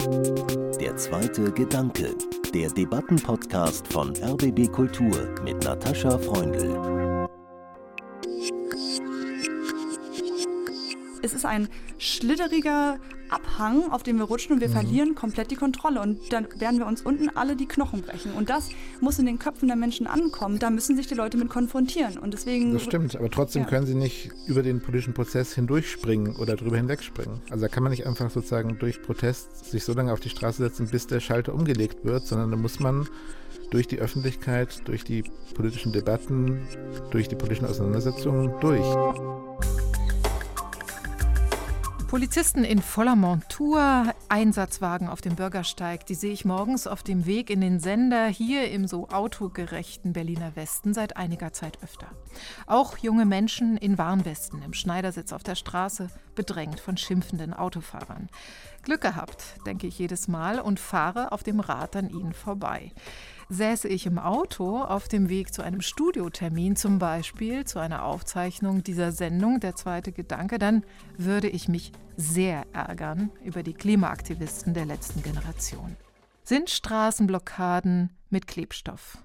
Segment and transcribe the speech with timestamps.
[0.00, 2.14] Der zweite Gedanke,
[2.54, 7.26] der Debattenpodcast von RBB Kultur mit Natascha Freundl.
[11.22, 12.98] Es ist ein schlitteriger
[13.30, 14.72] Abhang, auf dem wir rutschen und wir mhm.
[14.72, 16.00] verlieren komplett die Kontrolle.
[16.00, 18.32] Und dann werden wir uns unten alle die Knochen brechen.
[18.32, 18.70] Und das
[19.00, 20.58] muss in den Köpfen der Menschen ankommen.
[20.58, 22.18] Da müssen sich die Leute mit konfrontieren.
[22.18, 22.72] Und deswegen.
[22.72, 23.68] Das stimmt, aber trotzdem ja.
[23.68, 27.40] können sie nicht über den politischen Prozess hindurchspringen oder drüber hinwegspringen.
[27.50, 30.62] Also da kann man nicht einfach sozusagen durch Protest sich so lange auf die Straße
[30.62, 33.08] setzen, bis der Schalter umgelegt wird, sondern da muss man
[33.70, 36.66] durch die Öffentlichkeit, durch die politischen Debatten,
[37.10, 38.86] durch die politischen Auseinandersetzungen durch.
[42.08, 47.50] Polizisten in voller Montur, Einsatzwagen auf dem Bürgersteig, die sehe ich morgens auf dem Weg
[47.50, 52.06] in den Sender hier im so autogerechten Berliner Westen seit einiger Zeit öfter.
[52.66, 58.30] Auch junge Menschen in Warnwesten im Schneidersitz auf der Straße, bedrängt von schimpfenden Autofahrern.
[58.84, 62.90] Glück gehabt, denke ich jedes Mal und fahre auf dem Rad an ihnen vorbei.
[63.50, 68.82] Säße ich im Auto auf dem Weg zu einem Studiotermin, zum Beispiel zu einer Aufzeichnung
[68.82, 70.84] dieser Sendung, der zweite Gedanke, dann
[71.16, 75.96] würde ich mich sehr ärgern über die Klimaaktivisten der letzten Generation.
[76.44, 79.16] Sind Straßenblockaden mit Klebstoff?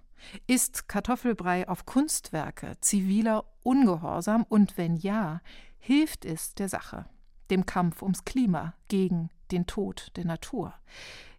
[0.48, 4.46] Ist Kartoffelbrei auf Kunstwerke ziviler Ungehorsam?
[4.48, 5.42] Und wenn ja,
[5.80, 7.08] hilft es der Sache,
[7.50, 10.74] dem Kampf ums Klima gegen den Tod der Natur?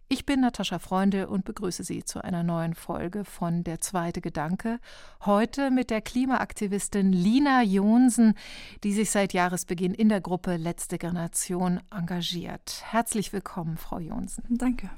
[0.07, 4.79] Ich bin Natascha Freunde und begrüße Sie zu einer neuen Folge von Der zweite Gedanke.
[5.25, 8.35] Heute mit der Klimaaktivistin Lina Jonsen,
[8.83, 12.83] die sich seit Jahresbeginn in der Gruppe Letzte Generation engagiert.
[12.83, 14.43] Herzlich willkommen, Frau Jonsen.
[14.47, 14.91] Danke.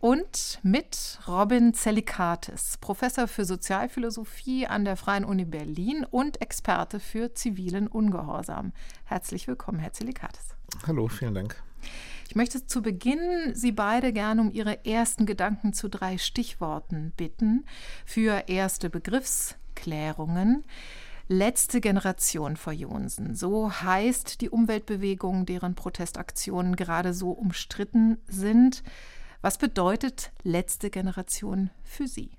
[0.00, 7.34] Und mit Robin Zellikates, Professor für Sozialphilosophie an der Freien Uni Berlin und Experte für
[7.34, 8.72] zivilen Ungehorsam.
[9.04, 10.54] Herzlich willkommen, Herr Zellikates.
[10.86, 11.62] Hallo, vielen Dank.
[12.30, 17.64] Ich möchte zu Beginn Sie beide gerne um Ihre ersten Gedanken zu drei Stichworten bitten
[18.06, 20.64] für erste Begriffsklärungen.
[21.26, 23.34] Letzte Generation vor Jonsen.
[23.34, 28.84] So heißt die Umweltbewegung, deren Protestaktionen gerade so umstritten sind.
[29.40, 32.30] Was bedeutet letzte Generation für Sie?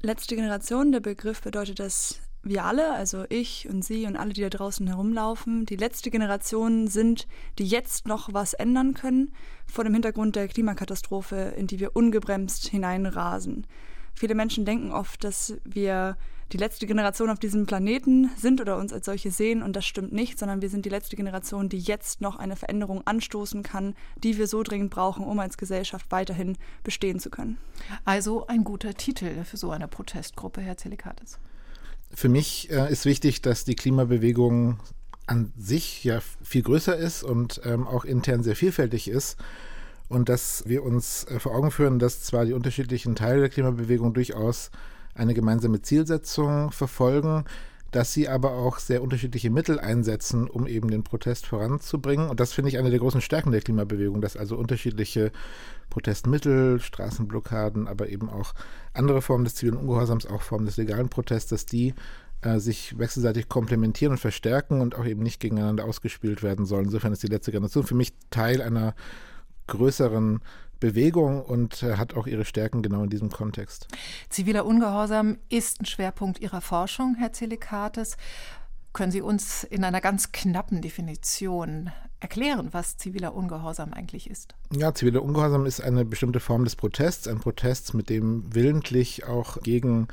[0.00, 4.42] Letzte Generation, der Begriff bedeutet, dass wir alle, also ich und Sie und alle, die
[4.42, 7.26] da draußen herumlaufen, die letzte Generation sind,
[7.58, 9.32] die jetzt noch was ändern können
[9.66, 13.66] vor dem Hintergrund der Klimakatastrophe, in die wir ungebremst hineinrasen.
[14.14, 16.16] Viele Menschen denken oft, dass wir
[16.52, 20.12] die letzte Generation auf diesem Planeten sind oder uns als solche sehen und das stimmt
[20.12, 24.38] nicht, sondern wir sind die letzte Generation, die jetzt noch eine Veränderung anstoßen kann, die
[24.38, 27.58] wir so dringend brauchen, um als Gesellschaft weiterhin bestehen zu können.
[28.04, 31.38] Also ein guter Titel für so eine Protestgruppe, Herr Zelikatis.
[32.14, 34.78] Für mich äh, ist wichtig, dass die Klimabewegung
[35.26, 39.36] an sich ja viel größer ist und ähm, auch intern sehr vielfältig ist.
[40.08, 44.14] Und dass wir uns äh, vor Augen führen, dass zwar die unterschiedlichen Teile der Klimabewegung
[44.14, 44.70] durchaus
[45.14, 47.44] eine gemeinsame Zielsetzung verfolgen,
[47.94, 52.28] dass sie aber auch sehr unterschiedliche Mittel einsetzen, um eben den Protest voranzubringen.
[52.28, 55.30] Und das finde ich eine der großen Stärken der Klimabewegung, dass also unterschiedliche
[55.90, 58.54] Protestmittel, Straßenblockaden, aber eben auch
[58.94, 61.94] andere Formen des zivilen Ungehorsams, auch Formen des legalen Protestes, die
[62.42, 66.86] äh, sich wechselseitig komplementieren und verstärken und auch eben nicht gegeneinander ausgespielt werden sollen.
[66.86, 68.96] Insofern ist die letzte Generation für mich Teil einer
[69.68, 70.40] größeren
[70.80, 73.88] Bewegung und äh, hat auch ihre Stärken genau in diesem Kontext.
[74.28, 78.16] Ziviler Ungehorsam ist ein Schwerpunkt Ihrer Forschung, Herr Zelikates.
[78.92, 81.90] Können Sie uns in einer ganz knappen Definition
[82.20, 84.54] erklären, was ziviler Ungehorsam eigentlich ist?
[84.74, 89.60] Ja, ziviler Ungehorsam ist eine bestimmte Form des Protests, ein Protest, mit dem willentlich auch
[89.62, 90.08] gegen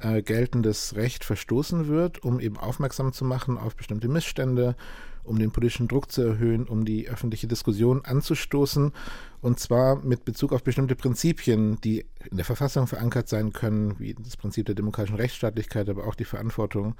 [0.00, 4.74] äh, geltendes Recht verstoßen wird, um eben aufmerksam zu machen auf bestimmte Missstände,
[5.22, 8.92] um den politischen Druck zu erhöhen, um die öffentliche Diskussion anzustoßen.
[9.42, 14.14] Und zwar mit Bezug auf bestimmte Prinzipien, die in der Verfassung verankert sein können, wie
[14.14, 16.94] das Prinzip der demokratischen Rechtsstaatlichkeit, aber auch die Verantwortung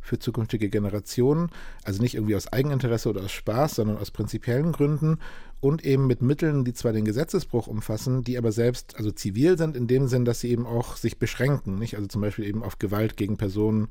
[0.00, 1.50] für zukünftige Generationen.
[1.82, 5.18] Also nicht irgendwie aus Eigeninteresse oder aus Spaß, sondern aus prinzipiellen Gründen
[5.60, 9.76] und eben mit Mitteln, die zwar den Gesetzesbruch umfassen, die aber selbst also zivil sind
[9.76, 11.96] in dem Sinn, dass sie eben auch sich beschränken, nicht?
[11.96, 13.88] Also zum Beispiel eben auf Gewalt gegen Personen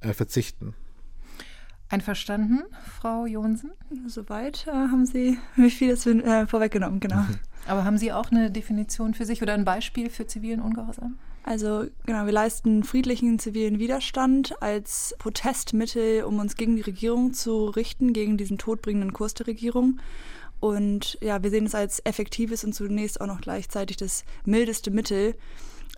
[0.00, 0.74] äh, verzichten.
[1.88, 2.62] Einverstanden,
[3.00, 3.70] Frau Jonsen?
[4.06, 7.22] Soweit äh, haben Sie mich vieles äh, vorweggenommen, genau.
[7.22, 7.38] Mhm.
[7.66, 11.18] Aber haben Sie auch eine Definition für sich oder ein Beispiel für zivilen Ungehorsam?
[11.44, 17.66] Also genau, wir leisten friedlichen zivilen Widerstand als Protestmittel, um uns gegen die Regierung zu
[17.66, 19.98] richten, gegen diesen todbringenden Kurs der Regierung.
[20.60, 25.36] Und ja, wir sehen es als effektives und zunächst auch noch gleichzeitig das mildeste Mittel,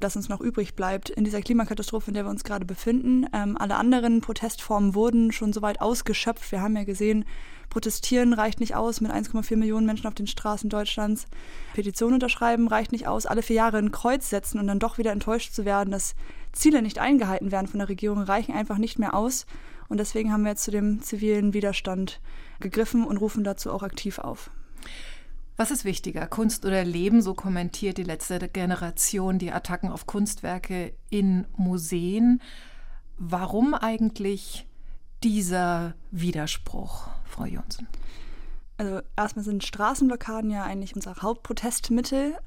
[0.00, 3.26] das uns noch übrig bleibt in dieser Klimakatastrophe, in der wir uns gerade befinden.
[3.32, 6.50] Ähm, alle anderen Protestformen wurden schon soweit ausgeschöpft.
[6.50, 7.24] Wir haben ja gesehen,
[7.68, 11.26] protestieren reicht nicht aus mit 1,4 Millionen Menschen auf den Straßen Deutschlands.
[11.74, 13.26] Petitionen unterschreiben reicht nicht aus.
[13.26, 16.14] Alle vier Jahre ein Kreuz setzen und dann doch wieder enttäuscht zu werden, dass
[16.52, 19.46] Ziele nicht eingehalten werden von der Regierung, reichen einfach nicht mehr aus.
[19.88, 22.20] Und deswegen haben wir jetzt zu dem zivilen Widerstand
[22.60, 24.50] gegriffen und rufen dazu auch aktiv auf.
[25.60, 27.20] Was ist wichtiger, Kunst oder Leben?
[27.20, 32.40] So kommentiert die letzte Generation die Attacken auf Kunstwerke in Museen.
[33.18, 34.66] Warum eigentlich
[35.22, 37.88] dieser Widerspruch, Frau Jonsen?
[38.78, 42.38] Also erstmal sind Straßenblockaden ja eigentlich unser Hauptprotestmittel.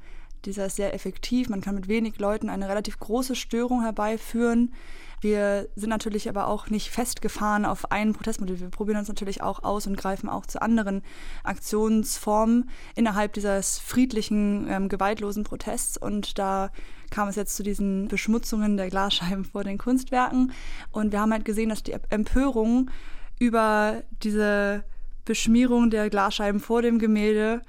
[0.45, 1.49] Dieser ist sehr effektiv.
[1.49, 4.73] Man kann mit wenig Leuten eine relativ große Störung herbeiführen.
[5.23, 8.59] Wir sind natürlich aber auch nicht festgefahren auf ein Protestmodell.
[8.59, 11.01] Wir probieren uns natürlich auch aus und greifen auch zu anderen
[11.45, 15.95] Aktionsformen innerhalb dieses friedlichen, ähm, gewaltlosen Protests.
[15.95, 16.71] Und da
[17.09, 20.51] kam es jetzt zu diesen Beschmutzungen der Glasscheiben vor den Kunstwerken.
[20.91, 22.91] Und wir haben halt gesehen, dass die Empörung
[23.39, 24.83] über diese
[25.23, 27.61] Beschmierung der Glasscheiben vor dem Gemälde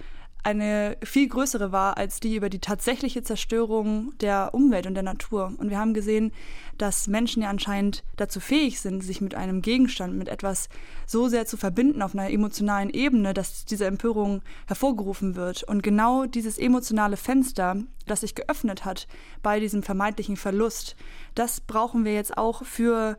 [0.45, 5.53] eine viel größere war als die über die tatsächliche Zerstörung der Umwelt und der Natur.
[5.57, 6.33] Und wir haben gesehen,
[6.77, 10.69] dass Menschen ja anscheinend dazu fähig sind, sich mit einem Gegenstand, mit etwas
[11.07, 15.63] so sehr zu verbinden auf einer emotionalen Ebene, dass diese Empörung hervorgerufen wird.
[15.63, 17.77] Und genau dieses emotionale Fenster,
[18.07, 19.09] das sich geöffnet hat
[19.43, 20.95] bei diesem vermeintlichen Verlust,
[21.35, 23.17] das brauchen wir jetzt auch für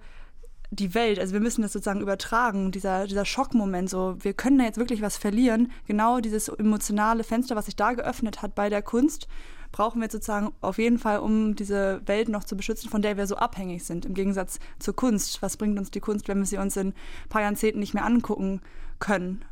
[0.76, 4.66] die Welt, also wir müssen das sozusagen übertragen, dieser, dieser Schockmoment, so wir können da
[4.66, 5.72] jetzt wirklich was verlieren.
[5.88, 9.28] Genau dieses emotionale Fenster, was sich da geöffnet hat bei der Kunst,
[9.72, 13.28] brauchen wir sozusagen auf jeden Fall, um diese Welt noch zu beschützen, von der wir
[13.28, 15.42] so abhängig sind, im Gegensatz zur Kunst.
[15.42, 16.94] Was bringt uns die Kunst, wenn wir sie uns in ein
[17.30, 18.62] paar Jahrzehnten nicht mehr angucken
[19.00, 19.44] können?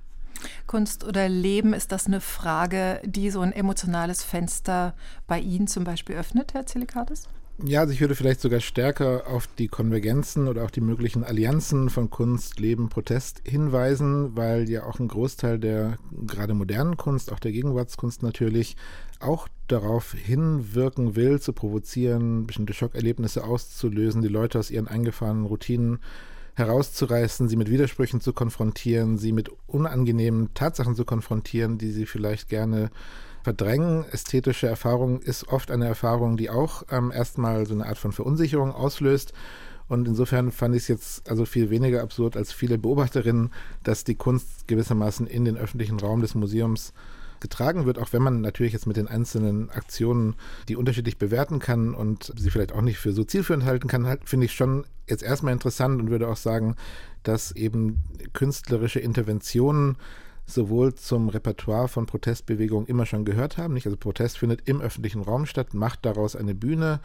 [0.67, 4.93] Kunst oder Leben, ist das eine Frage, die so ein emotionales Fenster
[5.27, 7.27] bei Ihnen zum Beispiel öffnet, Herr Zelikatis?
[7.61, 11.91] Ja, also ich würde vielleicht sogar stärker auf die Konvergenzen oder auch die möglichen Allianzen
[11.91, 17.39] von Kunst, Leben, Protest hinweisen, weil ja auch ein Großteil der gerade modernen Kunst, auch
[17.39, 18.75] der Gegenwartskunst natürlich,
[19.19, 25.99] auch darauf hinwirken will, zu provozieren, bestimmte Schockerlebnisse auszulösen, die Leute aus ihren eingefahrenen Routinen
[26.55, 32.49] herauszureißen, sie mit Widersprüchen zu konfrontieren, sie mit unangenehmen Tatsachen zu konfrontieren, die sie vielleicht
[32.49, 32.89] gerne
[33.43, 34.05] verdrängen.
[34.11, 38.71] Ästhetische Erfahrung ist oft eine Erfahrung, die auch ähm, erstmal so eine Art von Verunsicherung
[38.71, 39.33] auslöst.
[39.87, 43.51] Und insofern fand ich es jetzt also viel weniger absurd als viele Beobachterinnen,
[43.83, 46.93] dass die Kunst gewissermaßen in den öffentlichen Raum des Museums
[47.41, 50.35] getragen wird, auch wenn man natürlich jetzt mit den einzelnen Aktionen
[50.69, 54.21] die unterschiedlich bewerten kann und sie vielleicht auch nicht für so zielführend halten kann, halt,
[54.27, 56.77] finde ich schon jetzt erstmal interessant und würde auch sagen,
[57.21, 58.01] dass eben
[58.31, 59.97] künstlerische Interventionen
[60.45, 63.73] sowohl zum Repertoire von Protestbewegungen immer schon gehört haben.
[63.73, 63.85] Nicht?
[63.85, 66.99] Also Protest findet im öffentlichen Raum statt, macht daraus eine Bühne,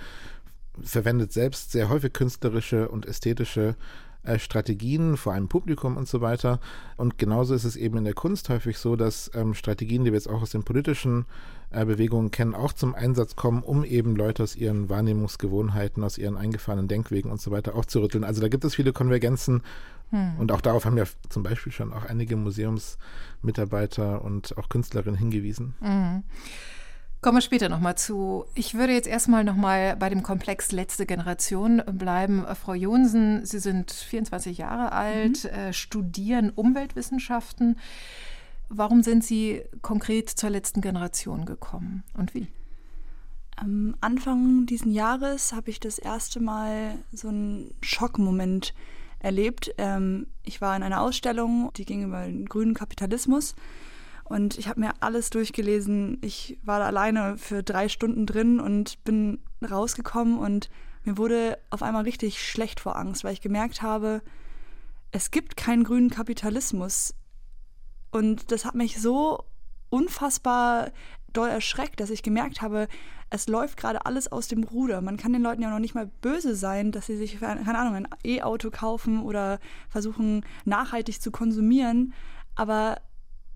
[0.83, 3.77] verwendet selbst sehr häufig künstlerische und ästhetische
[4.25, 6.61] äh, Strategien vor einem Publikum und so weiter.
[6.97, 10.19] Und genauso ist es eben in der Kunst häufig so, dass ähm, Strategien, die wir
[10.19, 11.25] jetzt auch aus den politischen
[11.71, 16.37] äh, Bewegungen kennen, auch zum Einsatz kommen, um eben Leute aus ihren Wahrnehmungsgewohnheiten, aus ihren
[16.37, 18.25] eingefahrenen Denkwegen und so weiter aufzurütteln.
[18.25, 19.63] Also da gibt es viele Konvergenzen
[20.11, 20.39] hm.
[20.39, 25.75] Und auch darauf haben ja zum Beispiel schon auch einige Museumsmitarbeiter und auch Künstlerinnen hingewiesen.
[25.81, 26.23] Mhm.
[27.21, 28.45] Kommen wir später nochmal zu.
[28.55, 32.47] Ich würde jetzt erstmal nochmal bei dem Komplex letzte Generation bleiben.
[32.55, 35.51] Frau Jonsen, Sie sind 24 Jahre alt, mhm.
[35.51, 37.77] äh, studieren Umweltwissenschaften.
[38.69, 42.47] Warum sind Sie konkret zur letzten Generation gekommen und wie?
[43.57, 48.75] Am Anfang dieses Jahres habe ich das erste Mal so einen Schockmoment
[49.21, 49.73] erlebt.
[49.79, 53.55] Ähm, ich war in einer Ausstellung, die ging über den grünen Kapitalismus.
[54.25, 56.19] Und ich habe mir alles durchgelesen.
[56.21, 60.69] Ich war da alleine für drei Stunden drin und bin rausgekommen und
[61.05, 64.21] mir wurde auf einmal richtig schlecht vor Angst, weil ich gemerkt habe,
[65.11, 67.15] es gibt keinen grünen Kapitalismus.
[68.11, 69.45] Und das hat mich so
[69.91, 70.91] unfassbar
[71.33, 72.89] doll erschreckt, dass ich gemerkt habe,
[73.31, 75.01] es läuft gerade alles aus dem Ruder.
[75.03, 77.95] Man kann den Leuten ja noch nicht mal böse sein, dass sie sich, keine Ahnung,
[77.95, 79.59] ein E-Auto kaufen oder
[79.89, 82.15] versuchen, nachhaltig zu konsumieren.
[82.55, 83.01] Aber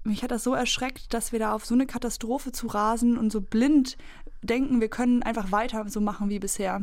[0.04, 3.32] mich hat das so erschreckt, dass wir da auf so eine Katastrophe zu rasen und
[3.32, 3.96] so blind
[4.42, 6.82] denken, wir können einfach weiter so machen wie bisher.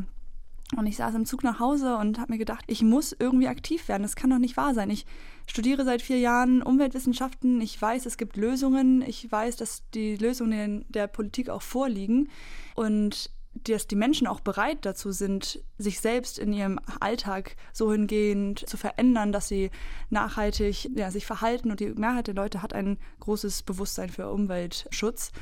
[0.76, 3.88] Und ich saß im Zug nach Hause und habe mir gedacht, ich muss irgendwie aktiv
[3.88, 4.02] werden.
[4.02, 4.88] Das kann doch nicht wahr sein.
[4.90, 5.04] Ich
[5.46, 7.60] studiere seit vier Jahren Umweltwissenschaften.
[7.60, 9.02] Ich weiß, es gibt Lösungen.
[9.02, 12.28] Ich weiß, dass die Lösungen der Politik auch vorliegen.
[12.76, 18.68] Und dass die Menschen auch bereit dazu sind, sich selbst in ihrem Alltag so hingehend
[18.68, 19.70] zu verändern, dass sie
[20.08, 21.72] nachhaltig ja, sich verhalten.
[21.72, 25.32] Und die Mehrheit der Leute hat ein großes Bewusstsein für Umweltschutz.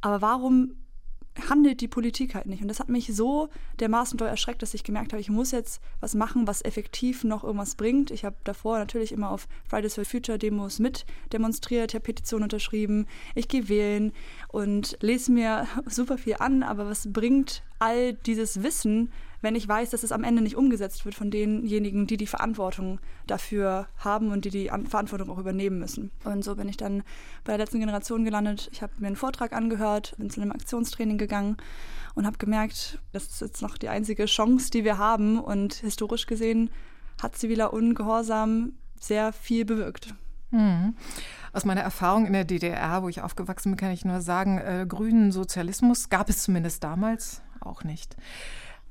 [0.00, 0.74] Aber warum
[1.48, 2.62] handelt die Politik halt nicht.
[2.62, 3.48] Und das hat mich so
[3.80, 7.44] dermaßen doll erschreckt, dass ich gemerkt habe, ich muss jetzt was machen, was effektiv noch
[7.44, 8.10] irgendwas bringt.
[8.10, 13.06] Ich habe davor natürlich immer auf Fridays for Future Demos mit demonstriert, habe Petitionen unterschrieben,
[13.34, 14.12] ich gehe wählen
[14.48, 19.12] und lese mir super viel an, aber was bringt all dieses Wissen,
[19.42, 22.98] wenn ich weiß, dass es am Ende nicht umgesetzt wird von denjenigen, die die Verantwortung
[23.26, 26.10] dafür haben und die die Verantwortung auch übernehmen müssen.
[26.24, 27.02] Und so bin ich dann
[27.44, 28.70] bei der letzten Generation gelandet.
[28.72, 31.58] Ich habe mir einen Vortrag angehört, bin zu einem Aktionstraining gegangen
[32.14, 35.38] und habe gemerkt, das ist jetzt noch die einzige Chance, die wir haben.
[35.38, 36.70] Und historisch gesehen
[37.20, 40.14] hat ziviler Ungehorsam sehr viel bewirkt.
[40.52, 40.94] Mhm.
[41.52, 44.86] Aus meiner Erfahrung in der DDR, wo ich aufgewachsen bin, kann ich nur sagen, äh,
[44.88, 48.16] grünen Sozialismus gab es zumindest damals auch nicht.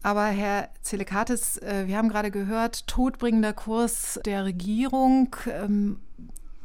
[0.02, 5.36] Aber Herr Zelekatis, äh, wir haben gerade gehört, todbringender Kurs der Regierung.
[5.50, 6.00] Ähm,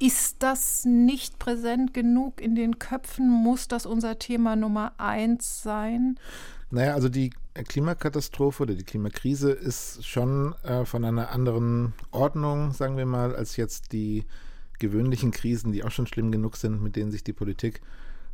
[0.00, 3.29] ist das nicht präsent genug in den Köpfen?
[3.29, 6.19] Muss das unser Thema Nummer eins sein?
[6.71, 12.97] Naja, also die Klimakatastrophe oder die Klimakrise ist schon äh, von einer anderen Ordnung, sagen
[12.97, 14.25] wir mal, als jetzt die
[14.79, 17.81] gewöhnlichen Krisen, die auch schon schlimm genug sind, mit denen sich die Politik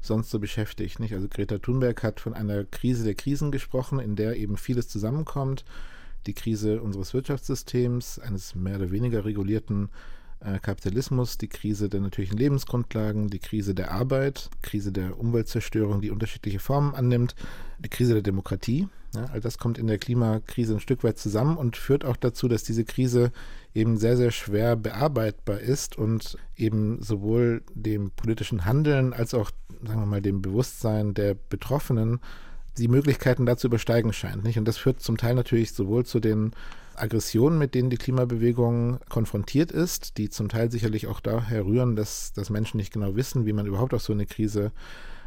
[0.07, 1.01] sonst so beschäftigt.
[1.01, 1.15] Nicht?
[1.15, 5.65] Also Greta Thunberg hat von einer Krise der Krisen gesprochen, in der eben vieles zusammenkommt.
[6.27, 9.91] Die Krise unseres Wirtschaftssystems, eines mehr oder weniger regulierten
[10.61, 16.59] Kapitalismus, die Krise der natürlichen Lebensgrundlagen, die Krise der Arbeit, Krise der Umweltzerstörung, die unterschiedliche
[16.59, 17.35] Formen annimmt,
[17.79, 18.89] die Krise der Demokratie.
[19.15, 22.49] Ja, all das kommt in der Klimakrise ein Stück weit zusammen und führt auch dazu,
[22.49, 23.33] dass diese Krise
[23.73, 29.51] eben sehr, sehr schwer bearbeitbar ist und eben sowohl dem politischen Handeln als auch,
[29.87, 32.21] sagen wir mal, dem Bewusstsein der Betroffenen
[32.77, 34.45] die Möglichkeiten dazu übersteigen scheint.
[34.45, 34.59] Nicht?
[34.59, 36.53] Und das führt zum Teil natürlich sowohl zu den
[36.97, 42.33] Aggressionen, mit denen die Klimabewegung konfrontiert ist, die zum Teil sicherlich auch daher rühren, dass,
[42.33, 44.73] dass Menschen nicht genau wissen, wie man überhaupt auf so eine Krise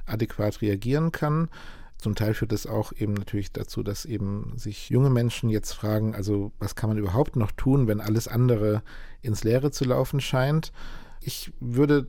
[0.06, 1.50] adäquat reagieren kann.
[1.98, 6.14] Zum Teil führt es auch eben natürlich dazu, dass eben sich junge Menschen jetzt fragen,
[6.14, 8.84] also was kann man überhaupt noch tun, wenn alles andere
[9.22, 10.72] ins Leere zu laufen scheint.
[11.22, 12.08] Ich würde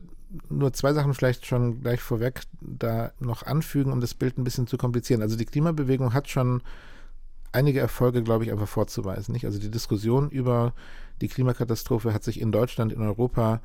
[0.49, 4.67] nur zwei Sachen vielleicht schon gleich vorweg da noch anfügen, um das Bild ein bisschen
[4.67, 5.23] zu komplizieren.
[5.23, 6.61] Also die Klimabewegung hat schon
[7.51, 9.33] einige Erfolge, glaube ich, einfach vorzuweisen.
[9.33, 9.45] Nicht?
[9.45, 10.73] Also die Diskussion über
[11.21, 13.61] die Klimakatastrophe hat sich in Deutschland, in Europa,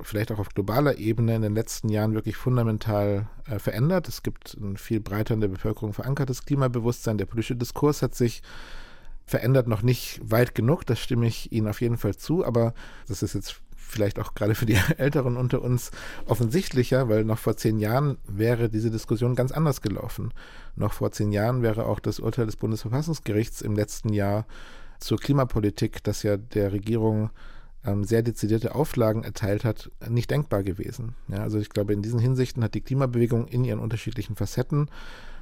[0.00, 4.08] vielleicht auch auf globaler Ebene in den letzten Jahren wirklich fundamental äh, verändert.
[4.08, 7.18] Es gibt ein viel breiter in der Bevölkerung verankertes Klimabewusstsein.
[7.18, 8.42] Der politische Diskurs hat sich
[9.26, 12.74] verändert, noch nicht weit genug, das stimme ich Ihnen auf jeden Fall zu, aber
[13.08, 15.90] das ist jetzt vielleicht auch gerade für die Älteren unter uns
[16.26, 20.32] offensichtlicher, weil noch vor zehn Jahren wäre diese Diskussion ganz anders gelaufen.
[20.74, 24.46] Noch vor zehn Jahren wäre auch das Urteil des Bundesverfassungsgerichts im letzten Jahr
[24.98, 27.30] zur Klimapolitik, das ja der Regierung
[27.84, 31.14] ähm, sehr dezidierte Auflagen erteilt hat, nicht denkbar gewesen.
[31.28, 34.90] Ja, also ich glaube, in diesen Hinsichten hat die Klimabewegung in ihren unterschiedlichen Facetten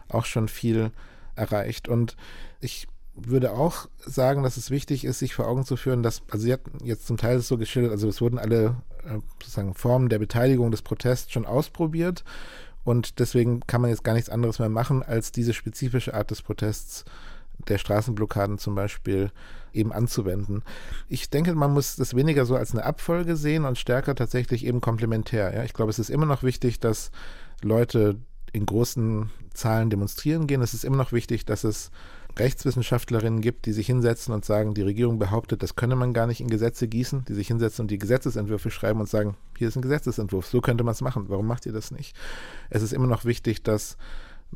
[0.08, 0.90] auch schon viel
[1.34, 1.88] erreicht.
[1.88, 2.16] Und
[2.60, 6.44] ich würde auch sagen, dass es wichtig ist, sich vor Augen zu führen, dass, also
[6.44, 10.18] sie hat jetzt zum Teil so geschildert, also es wurden alle äh, sozusagen Formen der
[10.18, 12.24] Beteiligung des Protests schon ausprobiert
[12.82, 16.42] und deswegen kann man jetzt gar nichts anderes mehr machen, als diese spezifische Art des
[16.42, 17.04] Protests
[17.68, 19.30] der Straßenblockaden zum Beispiel
[19.72, 20.62] eben anzuwenden.
[21.08, 24.80] Ich denke, man muss das weniger so als eine Abfolge sehen und stärker tatsächlich eben
[24.80, 25.54] komplementär.
[25.54, 25.64] Ja?
[25.64, 27.10] Ich glaube, es ist immer noch wichtig, dass
[27.62, 28.16] Leute
[28.52, 30.62] in großen Zahlen demonstrieren gehen.
[30.62, 31.90] Es ist immer noch wichtig, dass es
[32.38, 36.40] Rechtswissenschaftlerinnen gibt, die sich hinsetzen und sagen, die Regierung behauptet, das könne man gar nicht
[36.40, 39.82] in Gesetze gießen, die sich hinsetzen und die Gesetzesentwürfe schreiben und sagen, hier ist ein
[39.82, 42.16] Gesetzesentwurf, so könnte man es machen, warum macht ihr das nicht?
[42.70, 43.96] Es ist immer noch wichtig, dass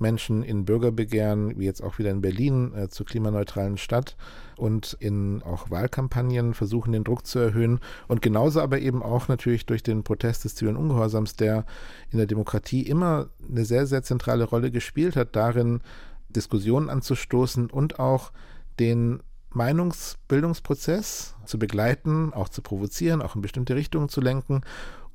[0.01, 4.17] Menschen in Bürgerbegehren, wie jetzt auch wieder in Berlin, äh, zur klimaneutralen Stadt
[4.57, 7.81] und in auch Wahlkampagnen versuchen, den Druck zu erhöhen.
[8.07, 11.65] Und genauso aber eben auch natürlich durch den Protest des zivilen Ungehorsams, der
[12.11, 15.81] in der Demokratie immer eine sehr, sehr zentrale Rolle gespielt hat, darin
[16.29, 18.33] Diskussionen anzustoßen und auch
[18.79, 19.21] den
[19.51, 24.63] Meinungsbildungsprozess zu begleiten, auch zu provozieren, auch in bestimmte Richtungen zu lenken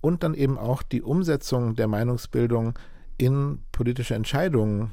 [0.02, 2.78] und dann eben auch die Umsetzung der Meinungsbildung
[3.18, 4.90] in politische Entscheidungen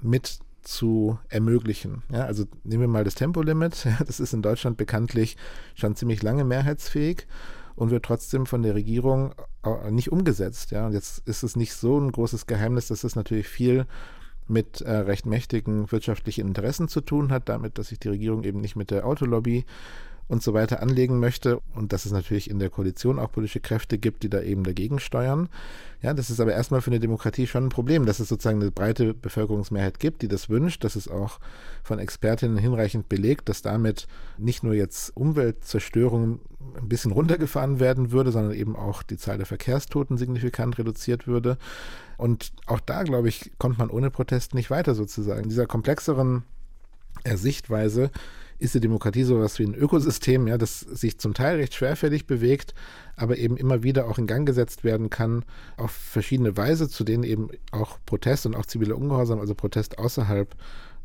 [0.00, 2.02] mit zu ermöglichen.
[2.10, 3.86] Ja, also nehmen wir mal das Tempolimit.
[4.06, 5.36] Das ist in Deutschland bekanntlich
[5.74, 7.26] schon ziemlich lange mehrheitsfähig
[7.74, 9.34] und wird trotzdem von der Regierung
[9.90, 10.70] nicht umgesetzt.
[10.70, 13.86] Ja, und jetzt ist es nicht so ein großes Geheimnis, dass es natürlich viel
[14.48, 18.60] mit äh, recht mächtigen wirtschaftlichen Interessen zu tun hat, damit, dass sich die Regierung eben
[18.60, 19.64] nicht mit der Autolobby
[20.28, 23.96] und so weiter anlegen möchte und dass es natürlich in der Koalition auch politische Kräfte
[23.96, 25.48] gibt, die da eben dagegen steuern.
[26.02, 28.70] Ja, das ist aber erstmal für eine Demokratie schon ein Problem, dass es sozusagen eine
[28.70, 31.38] breite Bevölkerungsmehrheit gibt, die das wünscht, dass es auch
[31.84, 36.40] von Expertinnen hinreichend belegt, dass damit nicht nur jetzt Umweltzerstörung
[36.76, 41.56] ein bisschen runtergefahren werden würde, sondern eben auch die Zahl der Verkehrstoten signifikant reduziert würde.
[42.16, 45.44] Und auch da, glaube ich, kommt man ohne Protest nicht weiter sozusagen.
[45.44, 46.42] In dieser komplexeren
[47.34, 48.10] Sichtweise
[48.58, 52.74] ist die Demokratie sowas wie ein Ökosystem, ja, das sich zum Teil recht schwerfällig bewegt,
[53.16, 55.44] aber eben immer wieder auch in Gang gesetzt werden kann,
[55.76, 60.54] auf verschiedene Weise, zu denen eben auch Protest und auch ziviler Ungehorsam, also Protest außerhalb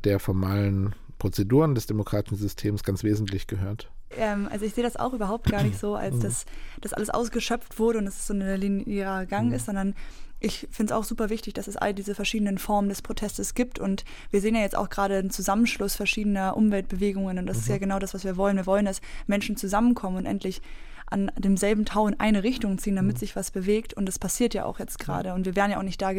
[0.03, 3.91] der formalen Prozeduren des demokratischen Systems ganz wesentlich gehört.
[4.17, 6.45] Ähm, also ich sehe das auch überhaupt gar nicht so, als dass
[6.81, 9.53] das alles ausgeschöpft wurde und es so ein linearer Gang mhm.
[9.53, 9.95] ist, sondern
[10.41, 13.77] ich finde es auch super wichtig, dass es all diese verschiedenen Formen des Protestes gibt.
[13.79, 17.37] Und wir sehen ja jetzt auch gerade einen Zusammenschluss verschiedener Umweltbewegungen.
[17.37, 17.61] Und das mhm.
[17.61, 17.81] ist ja mhm.
[17.81, 18.57] genau das, was wir wollen.
[18.57, 20.61] Wir wollen, dass Menschen zusammenkommen und endlich
[21.05, 23.19] an demselben Tau in eine Richtung ziehen, damit mhm.
[23.19, 23.93] sich was bewegt.
[23.93, 25.33] Und das passiert ja auch jetzt gerade.
[25.35, 26.11] Und wir wären ja auch nicht da,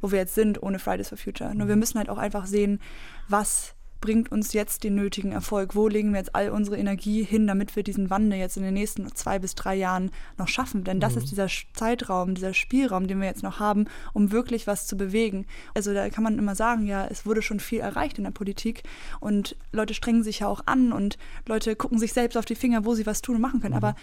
[0.00, 1.54] wo wir jetzt sind, ohne Fridays for Future.
[1.54, 1.80] Nur wir mhm.
[1.80, 2.80] müssen halt auch einfach sehen,
[3.28, 5.74] was bringt uns jetzt den nötigen Erfolg?
[5.74, 8.74] Wo legen wir jetzt all unsere Energie hin, damit wir diesen Wandel jetzt in den
[8.74, 10.84] nächsten zwei bis drei Jahren noch schaffen?
[10.84, 11.18] Denn das mhm.
[11.18, 15.46] ist dieser Zeitraum, dieser Spielraum, den wir jetzt noch haben, um wirklich was zu bewegen.
[15.74, 18.82] Also da kann man immer sagen, ja, es wurde schon viel erreicht in der Politik
[19.20, 22.84] und Leute strengen sich ja auch an und Leute gucken sich selbst auf die Finger,
[22.84, 23.74] wo sie was tun und machen können.
[23.74, 23.84] Mhm.
[23.84, 23.96] Aber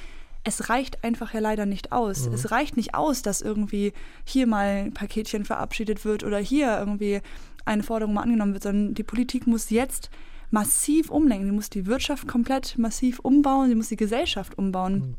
[0.45, 2.27] es reicht einfach ja leider nicht aus.
[2.27, 2.33] Mhm.
[2.33, 7.21] Es reicht nicht aus, dass irgendwie hier mal ein Paketchen verabschiedet wird oder hier irgendwie
[7.65, 10.09] eine Forderung mal angenommen wird, sondern die Politik muss jetzt
[10.51, 11.47] massiv umlenken.
[11.47, 14.93] Sie muss die Wirtschaft komplett massiv umbauen, sie muss die Gesellschaft umbauen.
[14.93, 15.15] Mhm.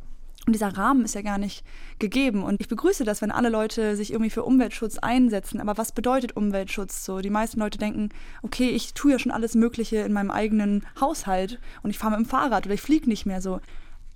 [0.46, 1.64] Und dieser Rahmen ist ja gar nicht
[1.98, 2.44] gegeben.
[2.44, 5.60] Und ich begrüße das, wenn alle Leute sich irgendwie für Umweltschutz einsetzen.
[5.60, 7.18] Aber was bedeutet Umweltschutz so?
[7.18, 8.10] Die meisten Leute denken,
[8.42, 12.20] okay, ich tue ja schon alles Mögliche in meinem eigenen Haushalt und ich fahre mit
[12.20, 13.60] dem Fahrrad oder ich fliege nicht mehr so.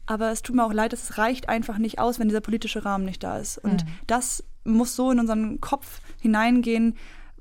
[0.06, 3.04] Aber es tut mir auch leid, es reicht einfach nicht aus, wenn dieser politische Rahmen
[3.04, 3.58] nicht da ist.
[3.58, 3.88] Und mhm.
[4.06, 6.96] das muss so in unseren Kopf hineingehen,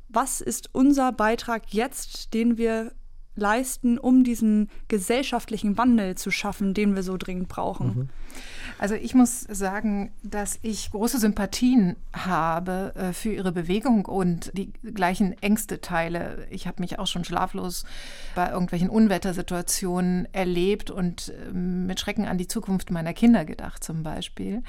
[0.09, 2.91] was ist unser Beitrag jetzt, den wir
[3.39, 7.87] leisten, um diesen gesellschaftlichen Wandel zu schaffen, den wir so dringend brauchen.
[7.87, 8.09] Mhm.
[8.77, 14.71] Also ich muss sagen, dass ich große Sympathien habe äh, für ihre Bewegung und die
[14.71, 16.47] gleichen Ängste teile.
[16.49, 17.85] Ich habe mich auch schon schlaflos
[18.35, 24.03] bei irgendwelchen Unwettersituationen erlebt und äh, mit Schrecken an die Zukunft meiner Kinder gedacht zum
[24.03, 24.63] Beispiel.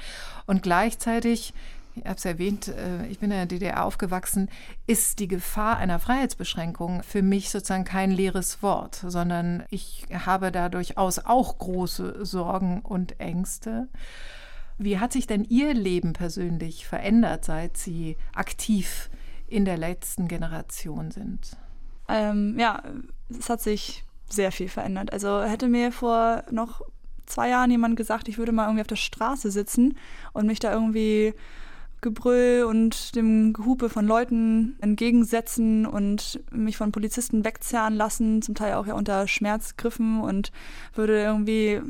[0.45, 1.53] Und gleichzeitig
[1.95, 4.49] ich habe es erwähnt, äh, ich bin in der DDR aufgewachsen,
[4.87, 10.69] ist die Gefahr einer Freiheitsbeschränkung für mich sozusagen kein leeres Wort, sondern ich habe da
[10.69, 13.87] durchaus auch große Sorgen und Ängste.
[14.77, 19.09] Wie hat sich denn Ihr Leben persönlich verändert, seit Sie aktiv
[19.47, 21.57] in der letzten Generation sind?
[22.07, 22.81] Ähm, ja,
[23.29, 25.13] es hat sich sehr viel verändert.
[25.13, 26.81] Also hätte mir vor noch
[27.25, 29.97] zwei Jahren jemand gesagt, ich würde mal irgendwie auf der Straße sitzen
[30.33, 31.33] und mich da irgendwie
[32.01, 38.73] Gebrüll und dem Gehupe von Leuten entgegensetzen und mich von Polizisten wegzerren lassen, zum Teil
[38.73, 40.51] auch ja unter Schmerzgriffen und
[40.95, 41.81] würde irgendwie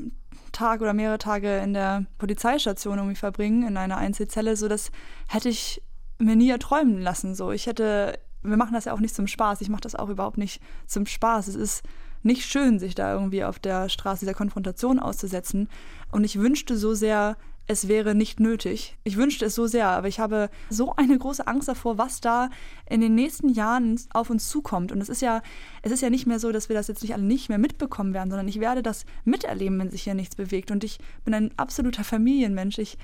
[0.52, 4.92] Tag oder mehrere Tage in der Polizeistation irgendwie verbringen, in einer Einzelzelle, so das
[5.28, 5.82] hätte ich
[6.20, 7.36] mir nie erträumen lassen.
[7.36, 9.62] So, ich hätte, wir machen das ja auch nicht zum Spaß.
[9.62, 11.48] Ich mache das auch überhaupt nicht zum Spaß.
[11.48, 11.84] Es ist
[12.24, 15.70] nicht schön, sich da irgendwie auf der Straße dieser Konfrontation auszusetzen.
[16.12, 18.98] Und ich wünschte so sehr, es wäre nicht nötig.
[19.04, 22.50] Ich wünschte es so sehr, aber ich habe so eine große Angst davor, was da
[22.90, 24.92] in den nächsten Jahren auf uns zukommt.
[24.92, 25.42] Und es ist ja,
[25.82, 28.14] es ist ja nicht mehr so, dass wir das jetzt nicht alle nicht mehr mitbekommen
[28.14, 30.72] werden, sondern ich werde das miterleben, wenn sich hier nichts bewegt.
[30.72, 32.78] Und ich bin ein absoluter Familienmensch.
[32.78, 32.98] Ich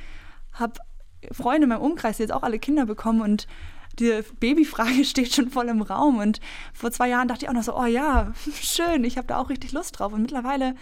[0.53, 0.73] habe
[1.31, 3.47] Freunde in meinem Umkreis, die jetzt auch alle Kinder bekommen und
[3.99, 6.17] die Babyfrage steht schon voll im Raum.
[6.17, 6.39] Und
[6.73, 9.49] vor zwei Jahren dachte ich auch noch so, oh ja, schön, ich habe da auch
[9.49, 10.13] richtig Lust drauf.
[10.13, 10.75] Und mittlerweile,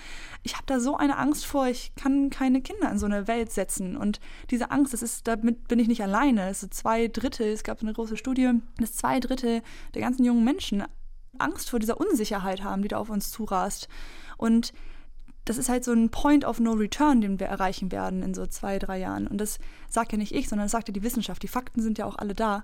[0.44, 3.52] ich habe da so eine Angst vor, ich kann keine Kinder in so eine Welt
[3.52, 3.98] setzen.
[3.98, 4.20] Und
[4.52, 6.50] diese Angst, das ist, damit bin ich nicht alleine.
[6.50, 9.62] Es sind zwei Drittel, es gab eine große Studie, dass zwei Drittel
[9.94, 10.84] der ganzen jungen Menschen
[11.38, 13.88] Angst vor dieser Unsicherheit haben, die da auf uns zurast.
[14.38, 14.74] Und
[15.46, 18.48] das ist halt so ein Point of No Return, den wir erreichen werden in so
[18.48, 19.28] zwei, drei Jahren.
[19.28, 21.44] Und das sagt ja nicht ich, sondern das sagt ja die Wissenschaft.
[21.44, 22.64] Die Fakten sind ja auch alle da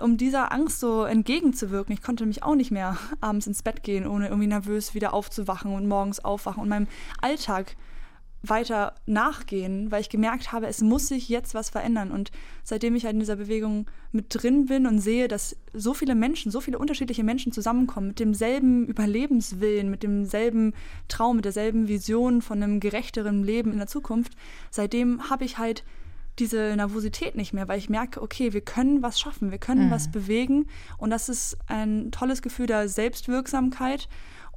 [0.00, 1.92] um dieser Angst so entgegenzuwirken.
[1.92, 5.72] Ich konnte mich auch nicht mehr abends ins Bett gehen, ohne irgendwie nervös wieder aufzuwachen
[5.72, 6.88] und morgens aufwachen und meinem
[7.20, 7.76] Alltag
[8.42, 12.12] weiter nachgehen, weil ich gemerkt habe, es muss sich jetzt was verändern.
[12.12, 12.30] Und
[12.62, 16.52] seitdem ich halt in dieser Bewegung mit drin bin und sehe, dass so viele Menschen,
[16.52, 20.72] so viele unterschiedliche Menschen zusammenkommen mit demselben Überlebenswillen, mit demselben
[21.08, 24.34] Traum, mit derselben Vision von einem gerechteren Leben in der Zukunft,
[24.70, 25.84] seitdem habe ich halt
[26.38, 29.90] diese Nervosität nicht mehr, weil ich merke, okay, wir können was schaffen, wir können mhm.
[29.90, 34.08] was bewegen und das ist ein tolles Gefühl der Selbstwirksamkeit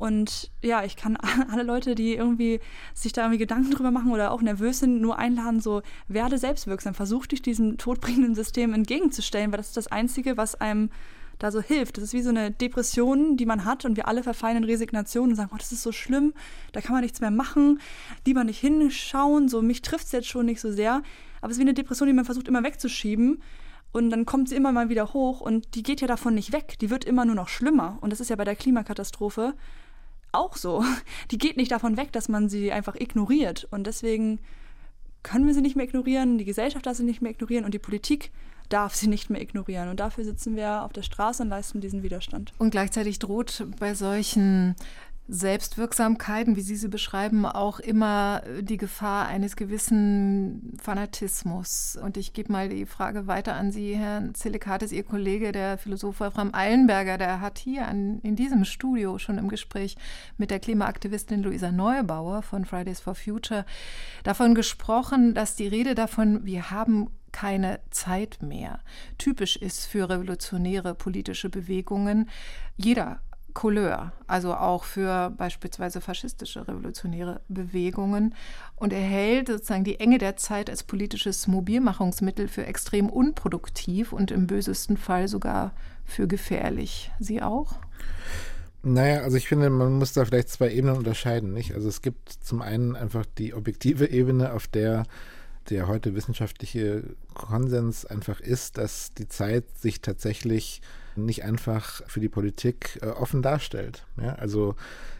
[0.01, 1.15] Und ja, ich kann
[1.51, 2.59] alle Leute, die irgendwie
[2.95, 6.95] sich da irgendwie Gedanken drüber machen oder auch nervös sind, nur einladen, so werde selbstwirksam,
[6.95, 10.89] versuch dich diesem todbringenden System entgegenzustellen, weil das ist das Einzige, was einem
[11.37, 11.97] da so hilft.
[11.97, 15.29] Das ist wie so eine Depression, die man hat und wir alle verfallen in Resignation
[15.29, 16.33] und sagen, oh, das ist so schlimm,
[16.71, 17.79] da kann man nichts mehr machen,
[18.25, 21.03] lieber nicht hinschauen, so mich trifft es jetzt schon nicht so sehr.
[21.41, 23.41] Aber es ist wie eine Depression, die man versucht immer wegzuschieben.
[23.91, 26.79] Und dann kommt sie immer mal wieder hoch und die geht ja davon nicht weg.
[26.79, 27.97] Die wird immer nur noch schlimmer.
[27.99, 29.53] Und das ist ja bei der Klimakatastrophe
[30.31, 30.85] auch so.
[31.31, 33.67] Die geht nicht davon weg, dass man sie einfach ignoriert.
[33.69, 34.39] Und deswegen
[35.23, 37.79] können wir sie nicht mehr ignorieren, die Gesellschaft darf sie nicht mehr ignorieren und die
[37.79, 38.31] Politik
[38.69, 39.89] darf sie nicht mehr ignorieren.
[39.89, 42.53] Und dafür sitzen wir auf der Straße und leisten diesen Widerstand.
[42.57, 44.75] Und gleichzeitig droht bei solchen
[45.33, 51.97] Selbstwirksamkeiten, wie Sie sie beschreiben, auch immer die Gefahr eines gewissen Fanatismus.
[52.01, 56.19] Und ich gebe mal die Frage weiter an Sie, Herr Zelikatis, Ihr Kollege, der Philosoph
[56.19, 59.95] Wolfram Eilenberger, der hat hier an, in diesem Studio schon im Gespräch
[60.37, 63.65] mit der Klimaaktivistin Luisa Neubauer von Fridays for Future
[64.23, 68.81] davon gesprochen, dass die Rede davon, wir haben keine Zeit mehr,
[69.17, 72.29] typisch ist für revolutionäre politische Bewegungen.
[72.75, 73.21] Jeder
[73.53, 78.35] Couleur, also auch für beispielsweise faschistische revolutionäre Bewegungen
[78.75, 84.31] und er hält sozusagen die Enge der Zeit als politisches Mobilmachungsmittel für extrem unproduktiv und
[84.31, 85.71] im bösesten Fall sogar
[86.05, 87.11] für gefährlich.
[87.19, 87.75] Sie auch?
[88.83, 91.53] Naja, also ich finde, man muss da vielleicht zwei Ebenen unterscheiden.
[91.53, 91.75] Nicht?
[91.75, 95.03] Also es gibt zum einen einfach die objektive Ebene, auf der
[95.69, 100.81] der heute wissenschaftliche Konsens einfach ist, dass die Zeit sich tatsächlich
[101.15, 104.05] nicht einfach für die Politik äh, offen darstellt.
[104.21, 104.75] Ja, also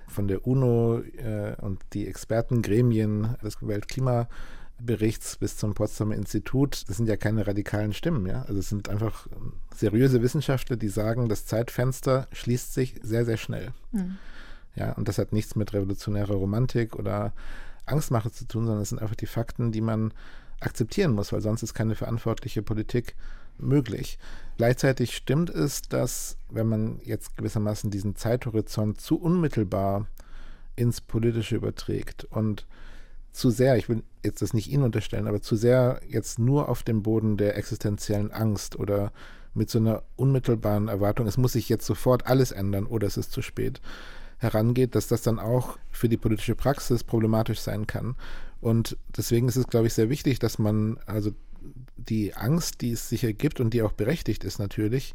[0.08, 7.08] von der UNO äh, und die Expertengremien des Weltklimaberichts bis zum Potsdamer Institut, das sind
[7.08, 8.44] ja keine radikalen Stimmen, ja.
[8.44, 9.28] Also es sind einfach
[9.74, 13.72] seriöse Wissenschaftler, die sagen, das Zeitfenster schließt sich sehr, sehr schnell.
[13.92, 14.18] Mhm.
[14.76, 17.34] Ja, und das hat nichts mit revolutionärer Romantik oder
[17.86, 20.14] Angstmache zu tun, sondern es sind einfach die Fakten, die man
[20.60, 23.16] akzeptieren muss, weil sonst ist keine verantwortliche Politik
[23.58, 24.18] möglich.
[24.58, 30.08] Gleichzeitig stimmt es, dass wenn man jetzt gewissermaßen diesen Zeithorizont zu unmittelbar
[30.76, 32.66] ins Politische überträgt und
[33.32, 36.84] zu sehr, ich will jetzt das nicht Ihnen unterstellen, aber zu sehr jetzt nur auf
[36.84, 39.12] dem Boden der existenziellen Angst oder
[39.54, 43.32] mit so einer unmittelbaren Erwartung, es muss sich jetzt sofort alles ändern oder es ist
[43.32, 43.82] zu spät,
[44.38, 48.16] herangeht, dass das dann auch für die politische Praxis problematisch sein kann.
[48.60, 51.32] Und deswegen ist es, glaube ich, sehr wichtig, dass man also
[52.10, 55.14] die Angst, die es sicher gibt und die auch berechtigt ist natürlich,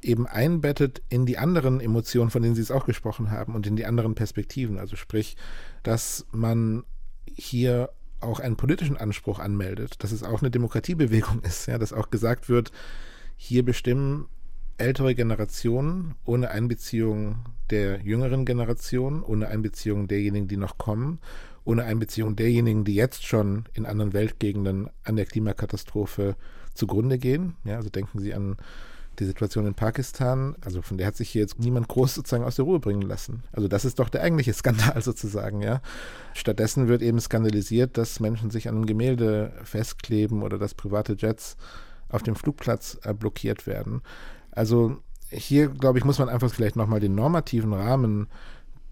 [0.00, 3.76] eben einbettet in die anderen Emotionen, von denen Sie es auch gesprochen haben, und in
[3.76, 4.78] die anderen Perspektiven.
[4.78, 5.36] Also sprich,
[5.82, 6.84] dass man
[7.26, 12.10] hier auch einen politischen Anspruch anmeldet, dass es auch eine Demokratiebewegung ist, ja, dass auch
[12.10, 12.72] gesagt wird,
[13.36, 14.28] hier bestimmen
[14.78, 21.20] ältere Generationen ohne Einbeziehung der jüngeren Generation, ohne Einbeziehung derjenigen, die noch kommen,
[21.64, 26.36] ohne Einbeziehung derjenigen, die jetzt schon in anderen Weltgegenden an der Klimakatastrophe
[26.74, 27.54] zugrunde gehen.
[27.64, 28.56] Ja, also denken Sie an
[29.18, 32.56] die Situation in Pakistan, also von der hat sich hier jetzt niemand groß sozusagen aus
[32.56, 33.42] der Ruhe bringen lassen.
[33.52, 35.82] Also das ist doch der eigentliche Skandal sozusagen, ja.
[36.34, 41.56] Stattdessen wird eben skandalisiert, dass Menschen sich an einem Gemälde festkleben oder dass private Jets
[42.08, 44.02] auf dem Flugplatz äh, blockiert werden.
[44.50, 44.96] Also
[45.30, 48.28] hier, glaube ich, muss man einfach vielleicht nochmal den normativen Rahmen,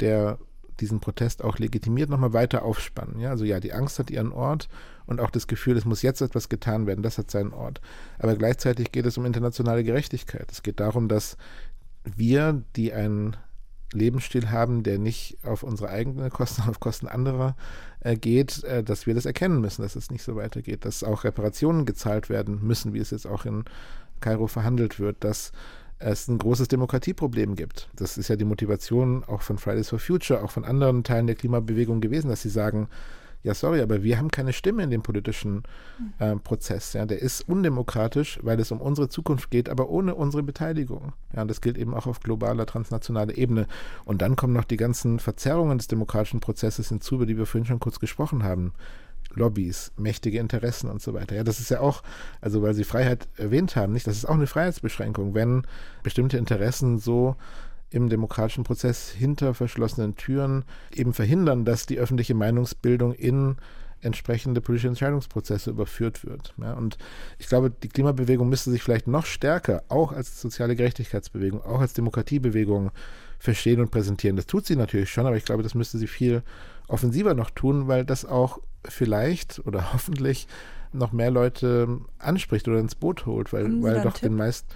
[0.01, 0.39] der
[0.81, 3.21] diesen Protest auch legitimiert, nochmal weiter aufspannen.
[3.21, 4.69] Ja, also ja, die Angst hat ihren Ort
[5.07, 7.81] und auch das Gefühl, es muss jetzt etwas getan werden, das hat seinen Ort.
[8.19, 10.51] Aber gleichzeitig geht es um internationale Gerechtigkeit.
[10.51, 11.37] Es geht darum, dass
[12.05, 13.37] wir, die einen
[13.93, 17.57] Lebensstil haben, der nicht auf unsere eigenen Kosten, auf Kosten anderer
[18.01, 21.25] äh, geht, äh, dass wir das erkennen müssen, dass es nicht so weitergeht, dass auch
[21.25, 23.65] Reparationen gezahlt werden müssen, wie es jetzt auch in
[24.21, 25.53] Kairo verhandelt wird, dass
[26.01, 27.89] es ein großes Demokratieproblem gibt.
[27.95, 31.37] Das ist ja die Motivation auch von Fridays for Future, auch von anderen Teilen der
[31.37, 32.89] Klimabewegung gewesen, dass sie sagen,
[33.43, 35.63] ja, sorry, aber wir haben keine Stimme in dem politischen
[36.19, 36.93] äh, Prozess.
[36.93, 41.15] Ja, der ist undemokratisch, weil es um unsere Zukunft geht, aber ohne unsere Beteiligung.
[41.35, 43.67] Ja, und das gilt eben auch auf globaler, transnationaler Ebene.
[44.05, 47.67] Und dann kommen noch die ganzen Verzerrungen des demokratischen Prozesses hinzu, über die wir vorhin
[47.67, 48.75] schon kurz gesprochen haben.
[49.35, 51.37] Lobbys, mächtige Interessen und so weiter.
[51.37, 52.03] Ja, das ist ja auch,
[52.41, 54.07] also weil Sie Freiheit erwähnt haben, nicht?
[54.07, 55.63] Das ist auch eine Freiheitsbeschränkung, wenn
[56.03, 57.37] bestimmte Interessen so
[57.91, 60.65] im demokratischen Prozess hinter verschlossenen Türen
[60.95, 63.57] eben verhindern, dass die öffentliche Meinungsbildung in
[64.03, 66.55] entsprechende politische Entscheidungsprozesse überführt wird.
[66.57, 66.97] Ja, und
[67.39, 71.93] ich glaube, die Klimabewegung müsste sich vielleicht noch stärker, auch als soziale Gerechtigkeitsbewegung, auch als
[71.93, 72.93] Demokratiebewegung
[73.41, 74.37] verstehen und präsentieren.
[74.37, 76.43] Das tut sie natürlich schon, aber ich glaube, das müsste sie viel
[76.87, 80.47] offensiver noch tun, weil das auch vielleicht oder hoffentlich
[80.93, 84.69] noch mehr Leute anspricht oder ins Boot holt, weil, weil doch den meisten.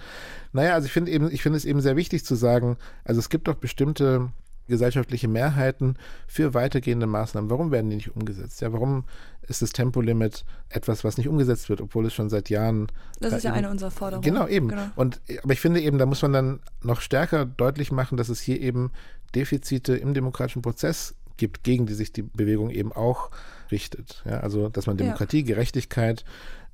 [0.53, 3.29] Naja, also ich finde eben, ich finde es eben sehr wichtig zu sagen, also es
[3.29, 4.29] gibt doch bestimmte
[4.67, 5.95] gesellschaftliche Mehrheiten
[6.27, 7.49] für weitergehende Maßnahmen.
[7.49, 8.61] Warum werden die nicht umgesetzt?
[8.61, 9.05] Ja, warum
[9.47, 12.87] ist das Tempolimit etwas, was nicht umgesetzt wird, obwohl es schon seit Jahren.
[13.19, 14.23] Das ist ja eine unserer Forderungen.
[14.23, 14.69] Genau, eben.
[14.69, 14.87] Genau.
[14.95, 18.41] Und, aber ich finde eben, da muss man dann noch stärker deutlich machen, dass es
[18.41, 18.91] hier eben
[19.35, 23.29] Defizite im demokratischen Prozess gibt, gegen die sich die Bewegung eben auch
[23.71, 24.23] richtet.
[24.25, 25.45] Ja, also, dass man Demokratie, ja.
[25.45, 26.23] Gerechtigkeit,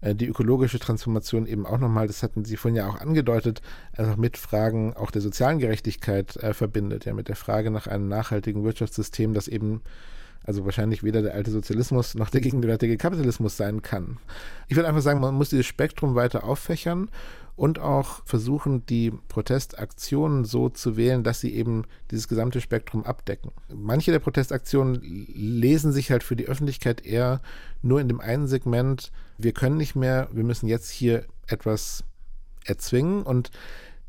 [0.02, 3.62] die ökologische Transformation eben auch nochmal, das hatten Sie vorhin ja auch angedeutet,
[3.96, 8.08] einfach mit Fragen auch der sozialen Gerechtigkeit äh, verbindet, ja, mit der Frage nach einem
[8.08, 9.82] nachhaltigen Wirtschaftssystem, das eben
[10.44, 14.18] also wahrscheinlich weder der alte Sozialismus noch der gegenwärtige Kapitalismus sein kann.
[14.68, 17.10] Ich würde einfach sagen, man muss dieses Spektrum weiter auffächern
[17.56, 23.52] und auch versuchen, die Protestaktionen so zu wählen, dass sie eben dieses gesamte Spektrum abdecken.
[23.74, 27.42] Manche der Protestaktionen lesen sich halt für die Öffentlichkeit eher
[27.82, 32.04] nur in dem einen Segment, wir können nicht mehr, wir müssen jetzt hier etwas
[32.66, 33.52] erzwingen und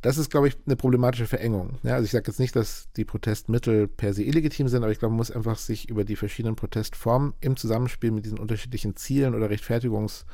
[0.03, 1.79] das ist, glaube ich, eine problematische Verengung.
[1.85, 4.99] Ja, also ich sage jetzt nicht, dass die Protestmittel per se illegitim sind, aber ich
[4.99, 9.35] glaube, man muss einfach sich über die verschiedenen Protestformen im Zusammenspiel mit diesen unterschiedlichen Zielen
[9.35, 10.25] oder Rechtfertigungs-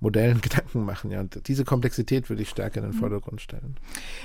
[0.00, 1.10] Modellen Gedanken machen.
[1.10, 1.20] Ja.
[1.20, 3.00] Und diese Komplexität würde ich stärker in den mhm.
[3.00, 3.76] Vordergrund stellen.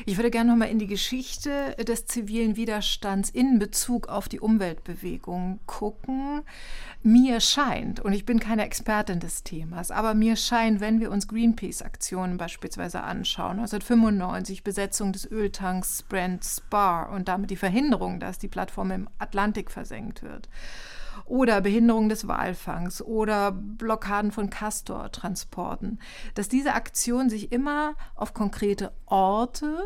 [0.05, 5.59] Ich würde gerne nochmal in die Geschichte des zivilen Widerstands in Bezug auf die Umweltbewegung
[5.65, 6.41] gucken.
[7.03, 11.27] Mir scheint, und ich bin keine Expertin des Themas, aber mir scheint, wenn wir uns
[11.27, 18.47] Greenpeace-Aktionen beispielsweise anschauen, 1995 Besetzung des Öltanks Brent Spar und damit die Verhinderung, dass die
[18.47, 20.49] Plattform im Atlantik versenkt wird
[21.25, 25.99] oder Behinderung des Walfangs oder Blockaden von Castor-Transporten,
[26.35, 29.79] dass diese Aktionen sich immer auf konkrete Orte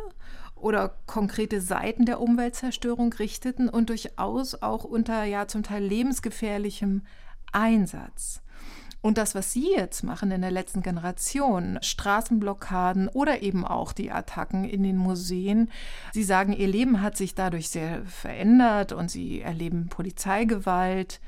[0.55, 7.03] oder konkrete Seiten der Umweltzerstörung richteten und durchaus auch unter ja zum Teil lebensgefährlichem
[7.51, 8.41] Einsatz.
[9.05, 14.11] Und das, was Sie jetzt machen in der letzten Generation, Straßenblockaden oder eben auch die
[14.11, 15.69] Attacken in den Museen,
[16.11, 21.21] Sie sagen, Ihr Leben hat sich dadurch sehr verändert und Sie erleben Polizeigewalt.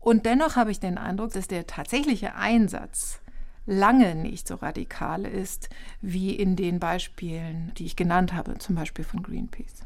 [0.00, 3.20] Und dennoch habe ich den Eindruck, dass der tatsächliche Einsatz
[3.64, 5.70] lange nicht so radikal ist
[6.02, 9.80] wie in den Beispielen, die ich genannt habe, zum Beispiel von Greenpeace.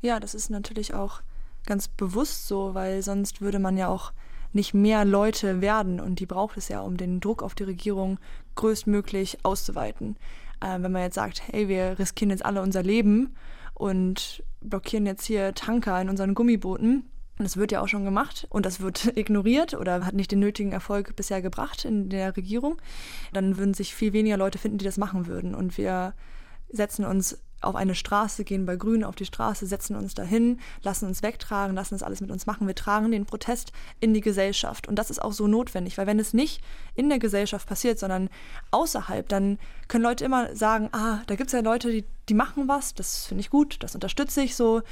[0.00, 1.20] Ja, das ist natürlich auch
[1.66, 4.14] ganz bewusst so, weil sonst würde man ja auch
[4.52, 8.18] nicht mehr Leute werden und die braucht es ja, um den Druck auf die Regierung
[8.54, 10.16] größtmöglich auszuweiten.
[10.60, 13.34] Äh, wenn man jetzt sagt, hey, wir riskieren jetzt alle unser Leben
[13.74, 18.66] und blockieren jetzt hier Tanker in unseren Gummibooten, das wird ja auch schon gemacht und
[18.66, 22.76] das wird ignoriert oder hat nicht den nötigen Erfolg bisher gebracht in der Regierung,
[23.32, 25.54] dann würden sich viel weniger Leute finden, die das machen würden.
[25.54, 26.14] Und wir
[26.68, 31.06] setzen uns auf eine Straße, gehen bei Grün auf die Straße, setzen uns dahin, lassen
[31.06, 32.66] uns wegtragen, lassen das alles mit uns machen.
[32.66, 34.88] Wir tragen den Protest in die Gesellschaft.
[34.88, 36.62] Und das ist auch so notwendig, weil wenn es nicht
[36.94, 38.28] in der Gesellschaft passiert, sondern
[38.70, 42.68] außerhalb, dann können Leute immer sagen, ah, da gibt es ja Leute, die, die machen
[42.68, 44.82] was, das finde ich gut, das unterstütze ich so.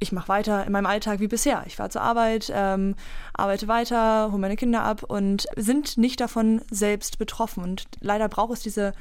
[0.00, 1.64] Ich mache weiter in meinem Alltag wie bisher.
[1.66, 2.94] Ich fahre zur Arbeit, ähm,
[3.32, 7.64] arbeite weiter, hole meine Kinder ab und sind nicht davon selbst betroffen.
[7.64, 8.92] Und leider braucht es diese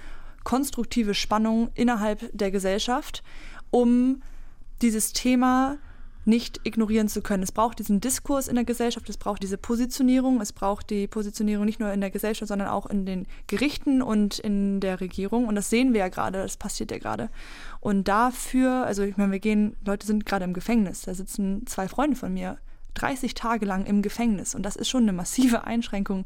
[0.47, 3.21] konstruktive Spannung innerhalb der Gesellschaft,
[3.69, 4.21] um
[4.81, 5.77] dieses Thema
[6.23, 7.43] nicht ignorieren zu können.
[7.43, 11.65] Es braucht diesen Diskurs in der Gesellschaft, es braucht diese Positionierung, es braucht die Positionierung
[11.65, 15.47] nicht nur in der Gesellschaft, sondern auch in den Gerichten und in der Regierung.
[15.47, 17.29] Und das sehen wir ja gerade, das passiert ja gerade.
[17.81, 21.89] Und dafür, also ich meine, wir gehen, Leute sind gerade im Gefängnis, da sitzen zwei
[21.89, 22.57] Freunde von mir
[22.93, 24.55] 30 Tage lang im Gefängnis.
[24.55, 26.23] Und das ist schon eine massive Einschränkung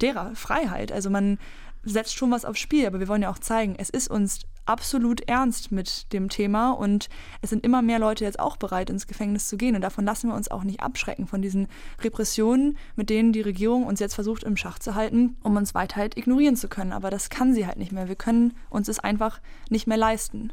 [0.00, 0.92] derer Freiheit.
[0.92, 1.38] Also man
[1.82, 5.22] setzt schon was aufs Spiel, aber wir wollen ja auch zeigen, es ist uns absolut
[5.22, 7.08] ernst mit dem Thema und
[7.42, 10.28] es sind immer mehr Leute jetzt auch bereit, ins Gefängnis zu gehen und davon lassen
[10.28, 11.66] wir uns auch nicht abschrecken, von diesen
[12.02, 15.96] Repressionen, mit denen die Regierung uns jetzt versucht im Schach zu halten, um uns weiter
[15.96, 16.92] halt ignorieren zu können.
[16.92, 18.08] Aber das kann sie halt nicht mehr.
[18.08, 19.40] Wir können uns es einfach
[19.70, 20.52] nicht mehr leisten.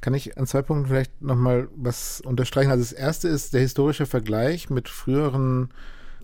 [0.00, 2.70] Kann ich an zwei Punkten vielleicht nochmal was unterstreichen?
[2.70, 5.70] Also das erste ist der historische Vergleich mit früheren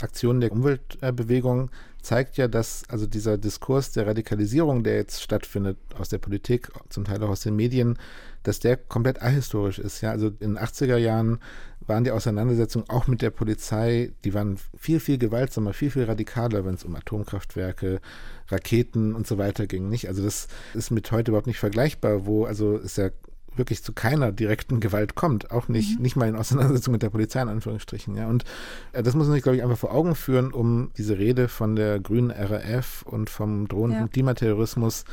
[0.00, 1.70] Aktionen der Umweltbewegung
[2.04, 7.04] zeigt ja, dass also dieser Diskurs der Radikalisierung, der jetzt stattfindet aus der Politik, zum
[7.04, 7.98] Teil auch aus den Medien,
[8.42, 10.02] dass der komplett ahistorisch ist.
[10.02, 11.40] Ja, also in den 80er Jahren
[11.86, 16.64] waren die Auseinandersetzungen auch mit der Polizei, die waren viel, viel gewaltsamer, viel, viel radikaler,
[16.64, 18.00] wenn es um Atomkraftwerke,
[18.48, 19.88] Raketen und so weiter ging.
[19.88, 20.08] Nicht?
[20.08, 23.10] Also das ist mit heute überhaupt nicht vergleichbar, wo also ist ja
[23.56, 26.02] wirklich zu keiner direkten Gewalt kommt, auch nicht, mhm.
[26.02, 28.16] nicht mal in Auseinandersetzung mit der Polizei in Anführungsstrichen.
[28.16, 28.28] Ja.
[28.28, 28.44] Und
[28.92, 31.76] äh, das muss man sich, glaube ich, einfach vor Augen führen, um diese Rede von
[31.76, 34.08] der grünen RAF und vom drohenden ja.
[34.08, 35.04] Klimaterrorismus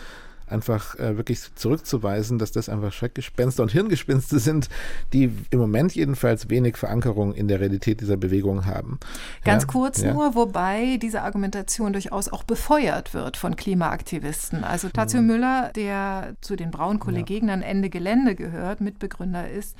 [0.51, 4.69] einfach äh, wirklich zurückzuweisen, dass das einfach Schreckgespenster und Hirngespinste sind,
[5.13, 8.99] die im Moment jedenfalls wenig Verankerung in der Realität dieser Bewegung haben.
[9.43, 10.13] Ganz ja, kurz ja.
[10.13, 14.63] nur, wobei diese Argumentation durchaus auch befeuert wird von Klimaaktivisten.
[14.63, 15.27] Also Tazio mhm.
[15.27, 19.75] Müller, der zu den Braunkohle-Gegnern Ende Gelände gehört, Mitbegründer ist,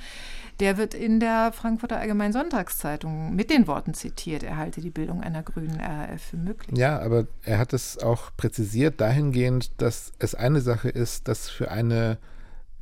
[0.60, 5.20] der wird in der Frankfurter Allgemeinen Sonntagszeitung mit den Worten zitiert, er halte die Bildung
[5.20, 6.78] einer grünen RAF für möglich.
[6.78, 11.70] Ja, aber er hat es auch präzisiert dahingehend, dass es eine Sache ist, das für
[11.70, 12.18] eine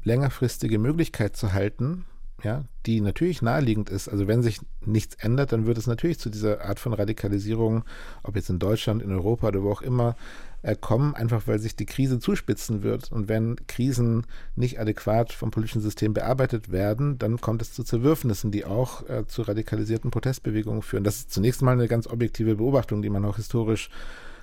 [0.05, 2.05] längerfristige Möglichkeit zu halten,
[2.43, 4.09] ja, die natürlich naheliegend ist.
[4.09, 7.85] Also wenn sich nichts ändert, dann wird es natürlich zu dieser Art von Radikalisierung,
[8.23, 10.17] ob jetzt in Deutschland, in Europa oder wo auch immer,
[10.63, 13.13] äh, kommen, einfach weil sich die Krise zuspitzen wird.
[13.13, 18.51] Und wenn Krisen nicht adäquat vom politischen System bearbeitet werden, dann kommt es zu Zerwürfnissen,
[18.51, 21.05] die auch äh, zu radikalisierten Protestbewegungen führen.
[21.05, 23.91] Das ist zunächst mal eine ganz objektive Beobachtung, die man auch historisch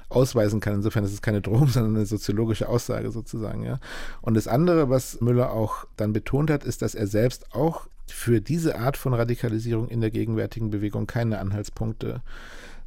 [0.09, 0.75] ausweisen kann.
[0.75, 3.63] Insofern ist es keine Drohung, sondern eine soziologische Aussage sozusagen.
[3.63, 3.79] Ja.
[4.21, 8.39] Und das andere, was Müller auch dann betont hat, ist, dass er selbst auch für
[8.39, 12.21] diese Art von Radikalisierung in der gegenwärtigen Bewegung keine Anhaltspunkte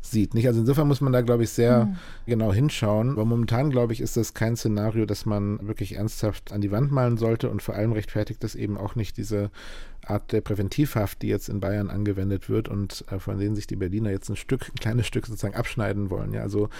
[0.00, 0.34] sieht.
[0.34, 0.46] Nicht?
[0.46, 1.96] Also insofern muss man da, glaube ich, sehr mhm.
[2.26, 3.10] genau hinschauen.
[3.10, 6.90] Aber momentan, glaube ich, ist das kein Szenario, das man wirklich ernsthaft an die Wand
[6.90, 9.50] malen sollte und vor allem rechtfertigt das eben auch nicht diese
[10.06, 13.76] Art der Präventivhaft, die jetzt in Bayern angewendet wird und äh, von denen sich die
[13.76, 16.32] Berliner jetzt ein Stück, ein kleines Stück sozusagen abschneiden wollen.
[16.32, 16.70] Ja, also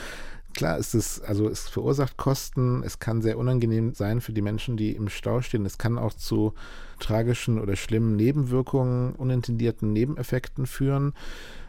[0.55, 4.77] klar ist es, also es verursacht Kosten, es kann sehr unangenehm sein für die Menschen,
[4.77, 5.67] die im Stau stehen.
[5.67, 6.55] Es kann auch zu
[6.99, 11.15] tragischen oder schlimmen Nebenwirkungen, unintendierten Nebeneffekten führen.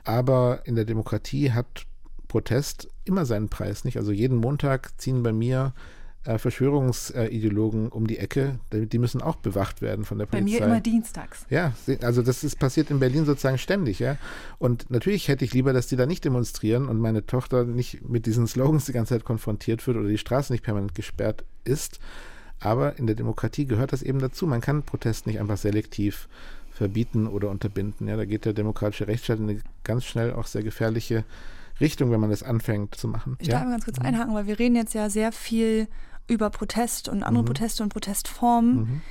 [0.04, 1.86] Aber in der Demokratie hat
[2.28, 3.98] Protest immer seinen Preis, nicht?
[3.98, 5.74] Also jeden Montag ziehen bei mir
[6.24, 10.60] äh, Verschwörungsideologen um die Ecke, die müssen auch bewacht werden von der Polizei.
[10.60, 11.46] Bei mir immer dienstags.
[11.50, 14.18] Ja, also das ist passiert in Berlin sozusagen ständig, ja.
[14.60, 18.28] Und natürlich hätte ich lieber, dass die da nicht demonstrieren und meine Tochter nicht mit
[18.28, 22.00] diesen Slogans die ganze Zeit konfrontiert wird oder die Straße nicht permanent gesperrt ist.
[22.60, 24.46] Aber in der Demokratie gehört das eben dazu.
[24.46, 26.30] Man kann Protest nicht einfach selektiv
[26.82, 28.08] verbieten oder unterbinden.
[28.08, 31.26] Ja, da geht der demokratische Rechtsstaat in eine ganz schnell auch sehr gefährliche
[31.80, 33.38] Richtung, wenn man das anfängt zu machen.
[33.40, 33.54] Ich ja?
[33.54, 34.06] darf mal ganz kurz mhm.
[34.08, 35.88] einhaken, weil wir reden jetzt ja sehr viel
[36.28, 37.50] über Protest und andere mhm.
[37.50, 38.76] Proteste und Protestformen.
[38.76, 39.02] Mhm.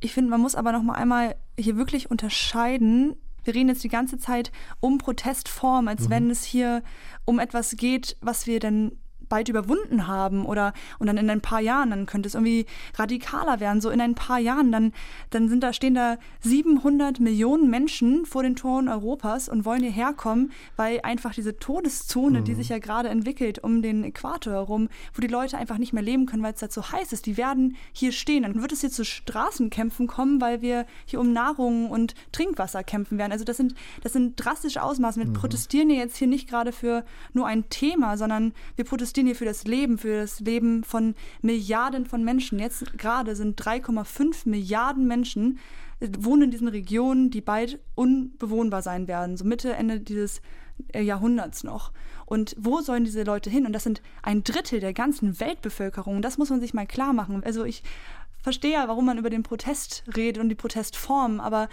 [0.00, 3.16] Ich finde, man muss aber noch mal einmal hier wirklich unterscheiden.
[3.44, 6.10] Wir reden jetzt die ganze Zeit um Protestform, als mhm.
[6.10, 6.82] wenn es hier
[7.24, 8.92] um etwas geht, was wir dann
[9.28, 13.60] bald überwunden haben oder und dann in ein paar Jahren, dann könnte es irgendwie radikaler
[13.60, 13.80] werden.
[13.80, 14.92] So in ein paar Jahren, dann,
[15.30, 20.12] dann sind da, stehen da 700 Millionen Menschen vor den Toren Europas und wollen hierher
[20.12, 22.44] kommen, weil einfach diese Todeszone, mhm.
[22.44, 26.02] die sich ja gerade entwickelt um den Äquator herum, wo die Leute einfach nicht mehr
[26.02, 28.42] leben können, weil es da zu heiß ist, die werden hier stehen.
[28.42, 33.18] Dann wird es hier zu Straßenkämpfen kommen, weil wir hier um Nahrung und Trinkwasser kämpfen
[33.18, 33.32] werden.
[33.32, 35.20] Also das sind, das sind drastische Ausmaße.
[35.20, 35.34] Wir mhm.
[35.34, 39.44] protestieren ja jetzt hier nicht gerade für nur ein Thema, sondern wir protestieren hier für
[39.44, 42.58] das Leben, für das Leben von Milliarden von Menschen.
[42.58, 45.58] Jetzt gerade sind 3,5 Milliarden Menschen
[46.00, 50.40] äh, wohnen in diesen Regionen, die bald unbewohnbar sein werden, so Mitte, Ende dieses
[50.92, 51.92] äh, Jahrhunderts noch.
[52.26, 53.66] Und wo sollen diese Leute hin?
[53.66, 56.22] Und das sind ein Drittel der ganzen Weltbevölkerung.
[56.22, 57.42] Das muss man sich mal klar machen.
[57.44, 57.82] Also ich
[58.42, 61.68] verstehe ja, warum man über den Protest redet und die Protestform, aber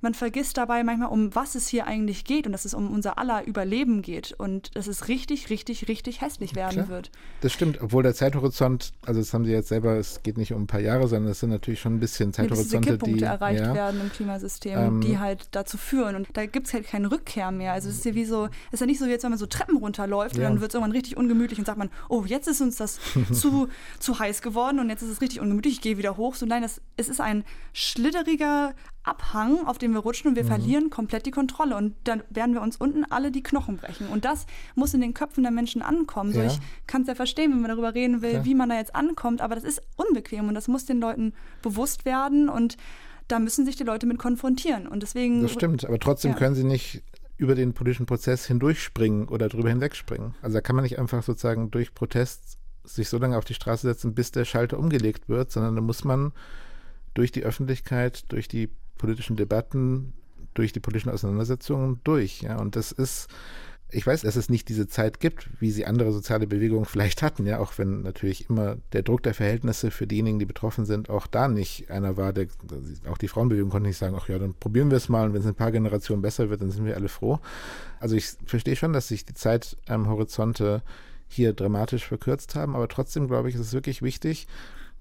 [0.00, 3.18] man vergisst dabei manchmal, um was es hier eigentlich geht und dass es um unser
[3.18, 7.10] aller Überleben geht und dass es richtig, richtig, richtig hässlich werden Klar, wird.
[7.40, 10.62] Das stimmt, obwohl der Zeithorizont, also das haben Sie jetzt selber, es geht nicht um
[10.62, 13.74] ein paar Jahre, sondern es sind natürlich schon ein bisschen Zeithorizonte, ja, die erreicht ja,
[13.74, 17.50] werden im Klimasystem, ähm, die halt dazu führen und da gibt es halt keine Rückkehr
[17.50, 17.72] mehr.
[17.72, 19.38] Also es ist ja wie so, es ist ja nicht so, wie jetzt, wenn man
[19.38, 20.46] so Treppen runterläuft ja.
[20.46, 22.98] und dann wird es irgendwann richtig ungemütlich und sagt man, oh, jetzt ist uns das
[23.32, 26.34] zu, zu heiß geworden und jetzt ist es richtig ungemütlich, ich gehe wieder hoch.
[26.34, 28.74] So nein, das, es ist ein schlitteriger,
[29.06, 30.48] Abhang, auf dem wir rutschen und wir mhm.
[30.48, 31.76] verlieren komplett die Kontrolle.
[31.76, 34.08] Und dann werden wir uns unten alle die Knochen brechen.
[34.08, 36.32] Und das muss in den Köpfen der Menschen ankommen.
[36.32, 38.44] So, Ich kann es ja verstehen, wenn man darüber reden will, ja.
[38.44, 42.04] wie man da jetzt ankommt, aber das ist unbequem und das muss den Leuten bewusst
[42.04, 42.76] werden und
[43.28, 44.86] da müssen sich die Leute mit konfrontieren.
[44.86, 45.42] Und deswegen.
[45.42, 46.36] Das stimmt, aber trotzdem ja.
[46.36, 47.02] können sie nicht
[47.36, 50.34] über den politischen Prozess hindurchspringen oder drüber hinwegspringen.
[50.42, 53.86] Also da kann man nicht einfach sozusagen durch Protest sich so lange auf die Straße
[53.86, 56.32] setzen, bis der Schalter umgelegt wird, sondern da muss man
[57.14, 60.12] durch die Öffentlichkeit, durch die politischen Debatten,
[60.56, 62.42] durch die politischen Auseinandersetzungen durch.
[62.42, 63.28] Ja, und das ist,
[63.90, 67.46] ich weiß, dass es nicht diese Zeit gibt, wie sie andere soziale Bewegungen vielleicht hatten,
[67.46, 71.26] ja, auch wenn natürlich immer der Druck der Verhältnisse für diejenigen, die betroffen sind, auch
[71.26, 72.48] da nicht einer war, der,
[73.08, 75.42] auch die Frauenbewegung konnte nicht sagen, ach ja, dann probieren wir es mal und wenn
[75.42, 77.38] es ein paar Generationen besser wird, dann sind wir alle froh.
[78.00, 80.82] Also ich verstehe schon, dass sich die Zeithorizonte
[81.28, 84.46] hier dramatisch verkürzt haben, aber trotzdem glaube ich, ist es wirklich wichtig,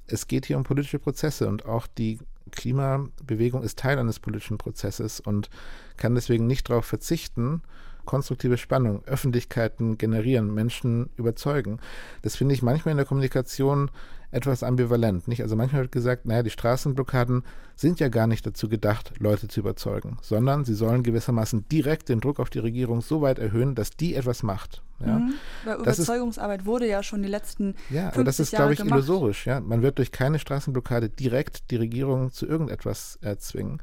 [0.07, 2.19] es geht hier um politische Prozesse und auch die
[2.55, 5.49] Klimabewegung ist Teil eines politischen Prozesses und
[5.97, 7.61] kann deswegen nicht darauf verzichten,
[8.05, 11.79] konstruktive Spannung, Öffentlichkeiten generieren, Menschen überzeugen.
[12.21, 13.91] Das finde ich manchmal in der Kommunikation
[14.35, 15.27] etwas ambivalent.
[15.27, 15.41] Nicht?
[15.41, 17.43] Also manchmal wird gesagt, naja, die Straßenblockaden
[17.75, 22.19] sind ja gar nicht dazu gedacht, Leute zu überzeugen, sondern sie sollen gewissermaßen direkt den
[22.19, 24.83] Druck auf die Regierung so weit erhöhen, dass die etwas macht.
[24.99, 25.19] Ja?
[25.19, 25.33] Mhm.
[25.63, 28.97] Weil Überzeugungsarbeit ist, wurde ja schon die letzten Ja, aber das ist, glaube ich, gemacht.
[28.97, 29.45] illusorisch.
[29.45, 29.59] Ja?
[29.59, 33.81] Man wird durch keine Straßenblockade direkt die Regierung zu irgendetwas erzwingen.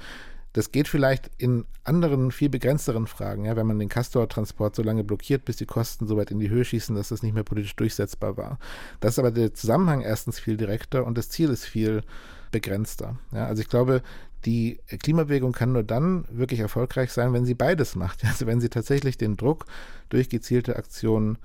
[0.52, 5.02] Das geht vielleicht in anderen, viel begrenzteren Fragen, ja, wenn man den Castor-Transport so lange
[5.02, 7.74] blockiert, bis die Kosten so weit in die Höhe schießen, dass das nicht mehr politisch
[7.76, 8.58] durchsetzbar war.
[9.00, 12.02] Das ist aber der Zusammenhang erstens viel direkter und das Ziel ist viel
[12.50, 13.18] begrenzter.
[13.32, 14.02] Ja, also ich glaube,
[14.44, 18.22] die Klimabewegung kann nur dann wirklich erfolgreich sein, wenn sie beides macht.
[18.32, 19.66] Also wenn sie tatsächlich den Druck
[20.08, 21.38] durch gezielte Aktionen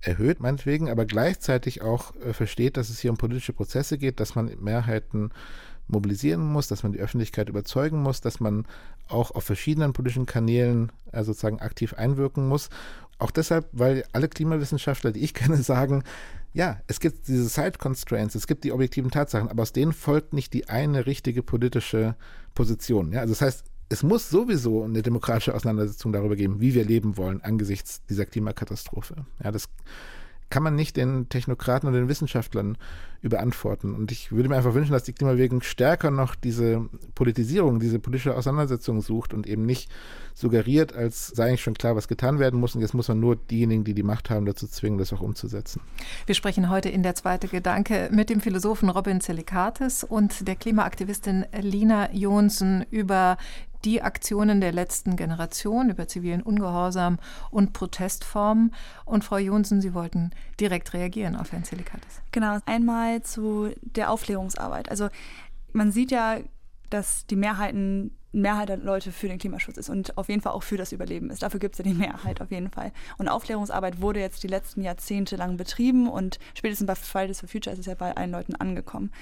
[0.00, 4.34] erhöht, meinetwegen, aber gleichzeitig auch äh, versteht, dass es hier um politische Prozesse geht, dass
[4.34, 5.30] man Mehrheiten
[5.88, 8.66] mobilisieren muss, dass man die Öffentlichkeit überzeugen muss, dass man
[9.08, 12.68] auch auf verschiedenen politischen Kanälen äh, sozusagen aktiv einwirken muss.
[13.18, 16.04] Auch deshalb, weil alle Klimawissenschaftler, die ich kenne, sagen,
[16.52, 20.32] ja, es gibt diese Side Constraints, es gibt die objektiven Tatsachen, aber aus denen folgt
[20.32, 22.16] nicht die eine richtige politische
[22.54, 23.12] Position.
[23.12, 23.20] Ja?
[23.20, 27.40] Also das heißt, es muss sowieso eine demokratische Auseinandersetzung darüber geben, wie wir leben wollen
[27.40, 29.26] angesichts dieser Klimakatastrophe.
[29.42, 29.68] Ja, das
[30.50, 32.78] kann man nicht den Technokraten und den Wissenschaftlern
[33.20, 33.94] überantworten.
[33.94, 38.36] Und ich würde mir einfach wünschen, dass die Klimabewegung stärker noch diese Politisierung, diese politische
[38.36, 39.90] Auseinandersetzung sucht und eben nicht
[40.34, 42.76] suggeriert, als sei eigentlich schon klar, was getan werden muss.
[42.76, 45.80] Und jetzt muss man nur diejenigen, die die Macht haben, dazu zwingen, das auch umzusetzen.
[46.26, 51.44] Wir sprechen heute in der zweite Gedanke mit dem Philosophen Robin Zelikatis und der Klimaaktivistin
[51.60, 53.36] Lina Jonsen über
[53.88, 57.18] die Aktionen der letzten Generation über zivilen Ungehorsam
[57.50, 58.74] und Protestformen.
[59.06, 60.30] Und Frau Jonsen, Sie wollten
[60.60, 62.20] direkt reagieren auf Herrn Zelikatis.
[62.30, 64.90] Genau, einmal zu der Aufklärungsarbeit.
[64.90, 65.08] Also
[65.72, 66.36] man sieht ja,
[66.90, 70.62] dass die Mehrheiten Mehrheit der Leute für den Klimaschutz ist und auf jeden Fall auch
[70.62, 71.42] für das Überleben ist.
[71.42, 72.92] Dafür gibt es ja die Mehrheit auf jeden Fall.
[73.16, 77.72] Und Aufklärungsarbeit wurde jetzt die letzten Jahrzehnte lang betrieben und spätestens bei Fridays for Future
[77.72, 79.12] ist es ja bei allen Leuten angekommen.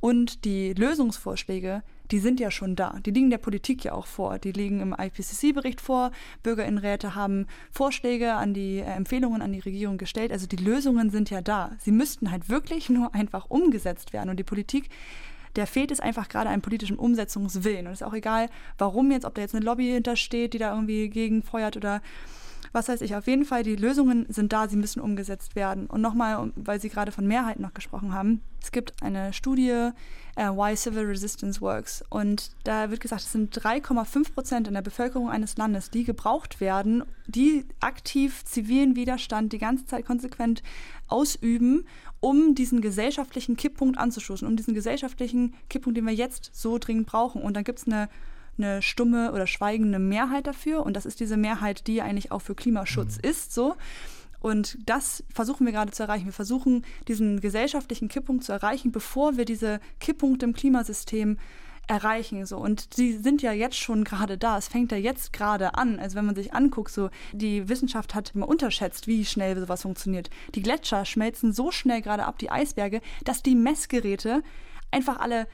[0.00, 2.98] Und die Lösungsvorschläge, die sind ja schon da.
[3.04, 4.38] Die liegen der Politik ja auch vor.
[4.38, 6.10] Die liegen im IPCC-Bericht vor.
[6.42, 10.32] Bürgerinnenräte haben Vorschläge an die äh, Empfehlungen an die Regierung gestellt.
[10.32, 11.72] Also die Lösungen sind ja da.
[11.78, 14.30] Sie müssten halt wirklich nur einfach umgesetzt werden.
[14.30, 14.88] Und die Politik
[15.56, 17.86] der fehlt es einfach gerade an politischem Umsetzungswillen.
[17.86, 18.48] Und es ist auch egal,
[18.78, 22.02] warum jetzt, ob da jetzt eine Lobby hintersteht, die da irgendwie gegenfeuert oder
[22.76, 23.16] was weiß ich.
[23.16, 25.86] Auf jeden Fall, die Lösungen sind da, sie müssen umgesetzt werden.
[25.86, 29.90] Und nochmal, weil Sie gerade von Mehrheiten noch gesprochen haben, es gibt eine Studie,
[30.38, 32.04] uh, Why Civil Resistance Works.
[32.10, 36.60] Und da wird gesagt, es sind 3,5 Prozent in der Bevölkerung eines Landes, die gebraucht
[36.60, 40.62] werden, die aktiv zivilen Widerstand die ganze Zeit konsequent
[41.08, 41.86] ausüben
[42.20, 47.42] um diesen gesellschaftlichen Kipppunkt anzustoßen, um diesen gesellschaftlichen Kipppunkt, den wir jetzt so dringend brauchen.
[47.42, 48.08] Und dann gibt es eine,
[48.58, 50.84] eine stumme oder schweigende Mehrheit dafür.
[50.84, 53.30] Und das ist diese Mehrheit, die eigentlich auch für Klimaschutz mhm.
[53.30, 53.54] ist.
[53.54, 53.76] So.
[54.40, 56.26] Und das versuchen wir gerade zu erreichen.
[56.26, 61.38] Wir versuchen, diesen gesellschaftlichen Kipppunkt zu erreichen, bevor wir diese Kipppunkte im Klimasystem
[61.88, 62.44] erreichen.
[62.46, 62.58] So.
[62.58, 64.58] Und sie sind ja jetzt schon gerade da.
[64.58, 65.98] Es fängt ja jetzt gerade an.
[65.98, 70.30] Also wenn man sich anguckt, so die Wissenschaft hat immer unterschätzt, wie schnell sowas funktioniert.
[70.54, 74.42] Die Gletscher schmelzen so schnell gerade ab, die Eisberge, dass die Messgeräte
[74.90, 75.46] einfach alle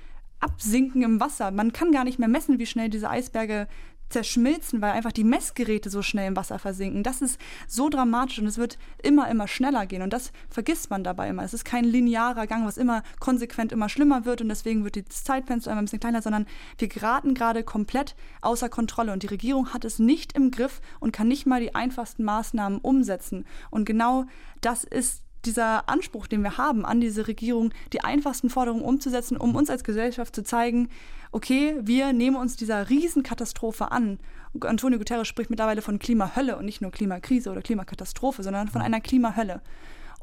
[0.42, 1.50] absinken im Wasser.
[1.50, 3.68] Man kann gar nicht mehr messen, wie schnell diese Eisberge
[4.12, 7.02] zerschmilzen, weil einfach die Messgeräte so schnell im Wasser versinken.
[7.02, 10.02] Das ist so dramatisch und es wird immer, immer schneller gehen.
[10.02, 11.42] Und das vergisst man dabei immer.
[11.42, 15.24] Es ist kein linearer Gang, was immer konsequent immer schlimmer wird und deswegen wird das
[15.24, 16.46] Zeitfenster immer ein bisschen kleiner, sondern
[16.78, 21.12] wir geraten gerade komplett außer Kontrolle und die Regierung hat es nicht im Griff und
[21.12, 23.46] kann nicht mal die einfachsten Maßnahmen umsetzen.
[23.70, 24.26] Und genau
[24.60, 29.54] das ist dieser Anspruch, den wir haben an diese Regierung, die einfachsten Forderungen umzusetzen, um
[29.56, 30.88] uns als Gesellschaft zu zeigen,
[31.32, 34.18] okay, wir nehmen uns dieser Riesenkatastrophe an.
[34.60, 39.00] Antonio Guterres spricht mittlerweile von Klimahölle und nicht nur Klimakrise oder Klimakatastrophe, sondern von einer
[39.00, 39.62] Klimahölle.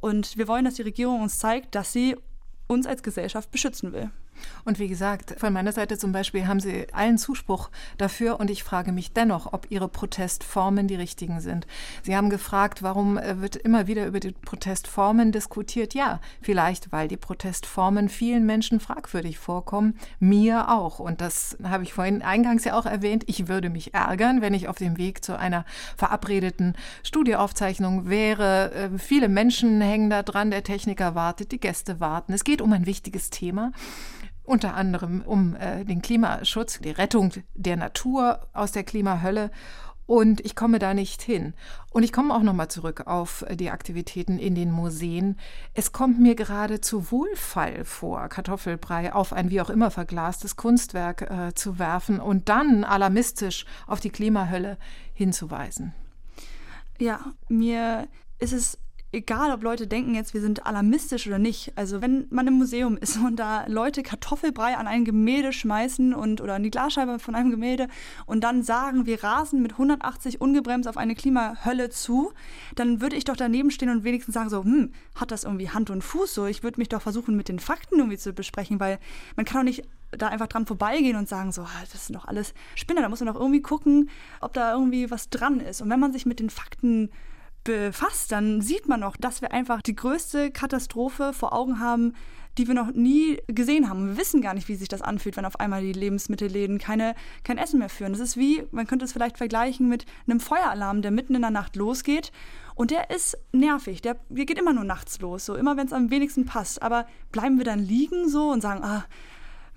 [0.01, 2.15] Und wir wollen, dass die Regierung uns zeigt, dass sie
[2.67, 4.11] uns als Gesellschaft beschützen will.
[4.65, 8.63] Und wie gesagt, von meiner Seite zum Beispiel haben Sie allen Zuspruch dafür und ich
[8.63, 11.67] frage mich dennoch, ob Ihre Protestformen die richtigen sind.
[12.03, 15.93] Sie haben gefragt, warum äh, wird immer wieder über die Protestformen diskutiert?
[15.93, 20.99] Ja, vielleicht, weil die Protestformen vielen Menschen fragwürdig vorkommen, mir auch.
[20.99, 23.23] Und das habe ich vorhin eingangs ja auch erwähnt.
[23.27, 25.65] Ich würde mich ärgern, wenn ich auf dem Weg zu einer
[25.97, 28.71] verabredeten Studieaufzeichnung wäre.
[28.71, 32.33] Äh, viele Menschen hängen da dran, der Techniker wartet, die Gäste warten.
[32.33, 33.71] Es geht um ein wichtiges Thema
[34.49, 39.51] unter anderem um äh, den Klimaschutz, die Rettung der Natur aus der Klimahölle.
[40.07, 41.53] Und ich komme da nicht hin.
[41.91, 45.37] Und ich komme auch nochmal zurück auf die Aktivitäten in den Museen.
[45.75, 51.29] Es kommt mir gerade zu Wohlfall vor, Kartoffelbrei auf ein wie auch immer verglastes Kunstwerk
[51.29, 54.79] äh, zu werfen und dann alarmistisch auf die Klimahölle
[55.13, 55.93] hinzuweisen.
[56.97, 58.07] Ja, mir
[58.39, 58.79] ist es
[59.11, 61.73] egal ob Leute denken jetzt, wir sind alarmistisch oder nicht.
[61.75, 66.41] Also wenn man im Museum ist und da Leute Kartoffelbrei an ein Gemälde schmeißen und
[66.41, 67.87] oder an die Glasscheibe von einem Gemälde
[68.25, 72.33] und dann sagen, wir rasen mit 180 ungebremst auf eine Klimahölle zu,
[72.75, 75.89] dann würde ich doch daneben stehen und wenigstens sagen so, hm, hat das irgendwie Hand
[75.89, 76.45] und Fuß so?
[76.45, 78.99] Ich würde mich doch versuchen mit den Fakten irgendwie zu besprechen, weil
[79.35, 82.25] man kann doch nicht da einfach dran vorbeigehen und sagen so, ah, das sind doch
[82.25, 84.09] alles Spinner, da muss man doch irgendwie gucken,
[84.41, 85.81] ob da irgendwie was dran ist.
[85.81, 87.09] Und wenn man sich mit den Fakten
[87.63, 92.13] befasst, dann sieht man auch, dass wir einfach die größte Katastrophe vor Augen haben,
[92.57, 94.09] die wir noch nie gesehen haben.
[94.09, 97.57] Wir wissen gar nicht, wie sich das anfühlt, wenn auf einmal die Lebensmittelläden keine, kein
[97.57, 98.11] Essen mehr führen.
[98.11, 101.51] Das ist wie, man könnte es vielleicht vergleichen mit einem Feueralarm, der mitten in der
[101.51, 102.31] Nacht losgeht.
[102.75, 105.93] Und der ist nervig, der, der geht immer nur nachts los, so immer wenn es
[105.93, 106.81] am wenigsten passt.
[106.81, 109.05] Aber bleiben wir dann liegen so und sagen, ah,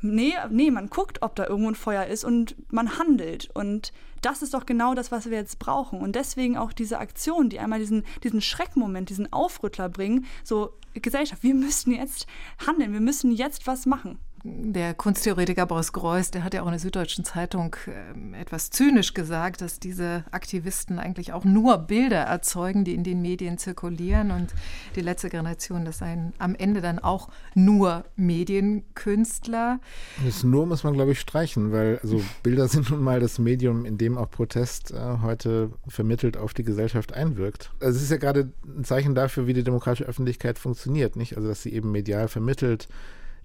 [0.04, 3.50] Nee, nee, man guckt, ob da irgendwo ein Feuer ist und man handelt.
[3.54, 6.00] Und das ist doch genau das, was wir jetzt brauchen.
[6.00, 11.42] Und deswegen auch diese Aktion, die einmal diesen, diesen Schreckmoment, diesen Aufrüttler bringen, so Gesellschaft,
[11.42, 12.26] wir müssen jetzt
[12.66, 16.72] handeln, wir müssen jetzt was machen der Kunsttheoretiker Boris Greuß, der hat ja auch in
[16.72, 22.84] der Süddeutschen Zeitung äh, etwas zynisch gesagt, dass diese Aktivisten eigentlich auch nur Bilder erzeugen,
[22.84, 24.52] die in den Medien zirkulieren und
[24.96, 29.78] die letzte Generation, das seien am Ende dann auch nur Medienkünstler.
[30.24, 33.84] Das nur muss man, glaube ich, streichen, weil also Bilder sind nun mal das Medium,
[33.84, 37.70] in dem auch Protest äh, heute vermittelt auf die Gesellschaft einwirkt.
[37.80, 41.36] Also es ist ja gerade ein Zeichen dafür, wie die demokratische Öffentlichkeit funktioniert, nicht?
[41.36, 42.88] Also dass sie eben medial vermittelt,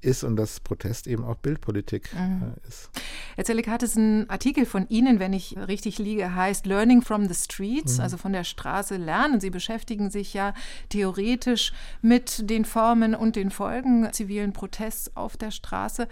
[0.01, 2.53] ist und dass Protest eben auch Bildpolitik mhm.
[2.55, 2.89] äh, ist.
[3.35, 7.33] Herr Zellikat, ist ein Artikel von Ihnen, wenn ich richtig liege, heißt Learning from the
[7.33, 8.03] Streets, mhm.
[8.03, 9.39] also von der Straße lernen.
[9.39, 10.53] Sie beschäftigen sich ja
[10.89, 16.07] theoretisch mit den Formen und den Folgen zivilen Protests auf der Straße.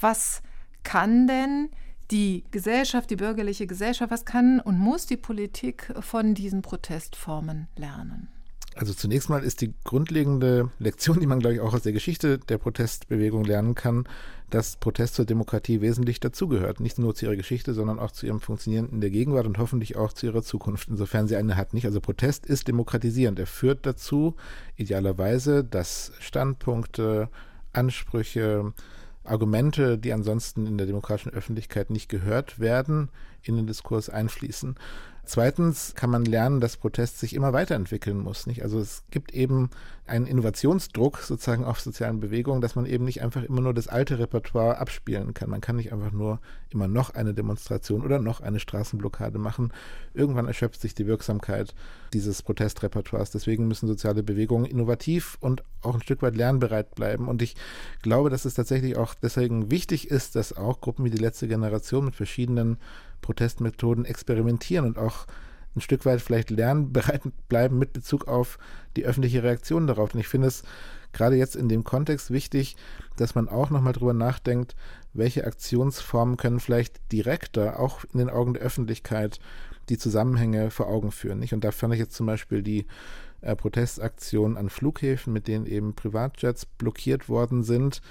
[0.00, 0.42] Was
[0.82, 1.70] kann denn
[2.10, 8.28] die Gesellschaft, die bürgerliche Gesellschaft, was kann und muss die Politik von diesen Protestformen lernen?
[8.76, 12.38] Also zunächst mal ist die grundlegende Lektion, die man, glaube ich, auch aus der Geschichte
[12.38, 14.04] der Protestbewegung lernen kann,
[14.50, 16.80] dass Protest zur Demokratie wesentlich dazugehört.
[16.80, 19.96] Nicht nur zu ihrer Geschichte, sondern auch zu ihrem Funktionieren in der Gegenwart und hoffentlich
[19.96, 21.72] auch zu ihrer Zukunft, insofern sie eine hat.
[21.72, 21.86] Nicht?
[21.86, 23.38] Also Protest ist demokratisierend.
[23.38, 24.36] Er führt dazu,
[24.76, 27.30] idealerweise, dass Standpunkte,
[27.72, 28.74] Ansprüche,
[29.24, 33.08] Argumente, die ansonsten in der demokratischen Öffentlichkeit nicht gehört werden,
[33.46, 34.76] in den Diskurs einfließen.
[35.28, 38.46] Zweitens kann man lernen, dass Protest sich immer weiterentwickeln muss.
[38.46, 38.62] Nicht?
[38.62, 39.70] Also es gibt eben
[40.06, 44.20] einen Innovationsdruck sozusagen auf sozialen Bewegungen, dass man eben nicht einfach immer nur das alte
[44.20, 45.50] Repertoire abspielen kann.
[45.50, 46.38] Man kann nicht einfach nur
[46.70, 49.72] immer noch eine Demonstration oder noch eine Straßenblockade machen.
[50.14, 51.74] Irgendwann erschöpft sich die Wirksamkeit
[52.12, 53.32] dieses Protestrepertoires.
[53.32, 57.26] Deswegen müssen soziale Bewegungen innovativ und auch ein Stück weit lernbereit bleiben.
[57.26, 57.56] Und ich
[58.00, 62.04] glaube, dass es tatsächlich auch deswegen wichtig ist, dass auch Gruppen wie die letzte Generation
[62.04, 62.78] mit verschiedenen
[63.20, 65.26] Protestmethoden experimentieren und auch
[65.74, 68.58] ein Stück weit vielleicht lernbereit bleiben mit Bezug auf
[68.96, 70.14] die öffentliche Reaktion darauf.
[70.14, 70.64] Und ich finde es
[71.12, 72.76] gerade jetzt in dem Kontext wichtig,
[73.16, 74.74] dass man auch nochmal drüber nachdenkt,
[75.12, 79.38] welche Aktionsformen können vielleicht direkter, auch in den Augen der Öffentlichkeit,
[79.88, 81.38] die Zusammenhänge vor Augen führen.
[81.38, 81.54] Nicht?
[81.54, 82.86] Und da fand ich jetzt zum Beispiel die
[83.40, 88.02] äh, Protestaktionen an Flughäfen, mit denen eben Privatjets blockiert worden sind,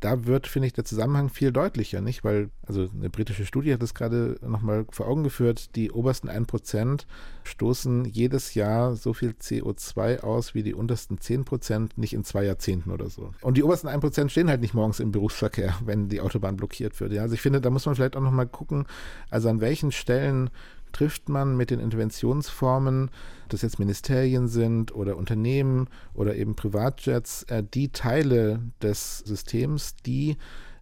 [0.00, 2.22] da wird, finde ich, der Zusammenhang viel deutlicher, nicht?
[2.22, 7.06] Weil, also eine britische Studie hat es gerade nochmal vor Augen geführt, die obersten 1%
[7.44, 12.90] stoßen jedes Jahr so viel CO2 aus wie die untersten 10%, nicht in zwei Jahrzehnten
[12.90, 13.32] oder so.
[13.40, 17.12] Und die obersten 1% stehen halt nicht morgens im Berufsverkehr, wenn die Autobahn blockiert wird.
[17.12, 17.22] Ja?
[17.22, 18.86] Also ich finde, da muss man vielleicht auch nochmal gucken,
[19.30, 20.50] also an welchen Stellen
[20.96, 23.10] trifft man mit den Interventionsformen,
[23.50, 30.38] das jetzt Ministerien sind oder Unternehmen oder eben Privatjets, äh, die Teile des Systems, die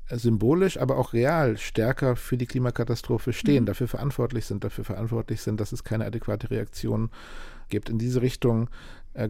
[0.09, 3.67] äh, symbolisch, aber auch real stärker für die Klimakatastrophe stehen, mhm.
[3.67, 7.11] dafür verantwortlich sind, dafür verantwortlich sind, dass es keine adäquate Reaktion
[7.69, 7.91] gibt.
[7.91, 8.71] In diese Richtung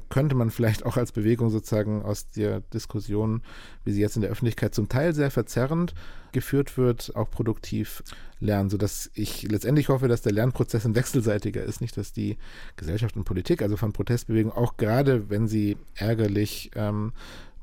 [0.09, 3.43] könnte man vielleicht auch als Bewegung sozusagen aus der Diskussion,
[3.85, 5.95] wie sie jetzt in der Öffentlichkeit zum Teil sehr verzerrend
[6.33, 8.03] geführt wird, auch produktiv
[8.41, 12.39] lernen, sodass ich letztendlich hoffe, dass der Lernprozess ein wechselseitiger ist, nicht dass die
[12.77, 17.13] Gesellschaft und Politik, also von Protestbewegungen, auch gerade wenn sie ärgerlich ähm,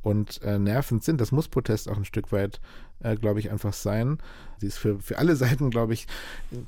[0.02, 1.22] und äh, nervend sind.
[1.22, 2.60] Das muss Protest auch ein Stück weit,
[3.04, 4.18] äh, glaube ich, einfach sein.
[4.60, 6.08] Sie ist für, für alle Seiten, glaube ich,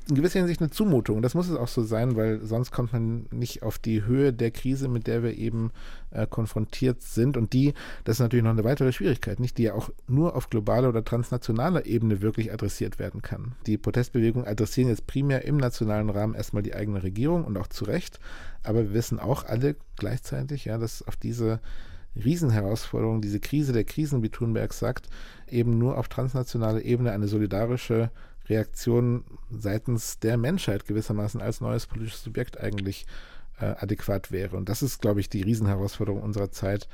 [0.08, 1.22] in gewisser Hinsicht eine Zumutung.
[1.22, 4.50] Das muss es auch so sein, weil sonst kommt man nicht auf die Höhe der
[4.50, 5.70] Krise, mit der wir eben
[6.10, 7.36] äh, konfrontiert sind.
[7.36, 7.74] Und die,
[8.04, 11.04] das ist natürlich noch eine weitere Schwierigkeit, nicht, die ja auch nur auf globaler oder
[11.04, 13.52] transnationaler Ebene wirklich adressiert werden kann.
[13.66, 17.84] Die Protestbewegungen adressieren jetzt primär im nationalen Rahmen erstmal die eigene Regierung und auch zu
[17.84, 18.18] Recht.
[18.62, 21.60] Aber wir wissen auch alle gleichzeitig, ja, dass auf diese
[22.16, 25.08] Riesenherausforderung, diese Krise der Krisen, wie Thunberg sagt,
[25.48, 28.10] eben nur auf transnationaler Ebene eine solidarische
[28.48, 33.06] Reaktion seitens der Menschheit gewissermaßen als neues politisches Subjekt eigentlich
[33.58, 34.56] äh, adäquat wäre.
[34.56, 36.88] Und das ist, glaube ich, die Riesenherausforderung unserer Zeit,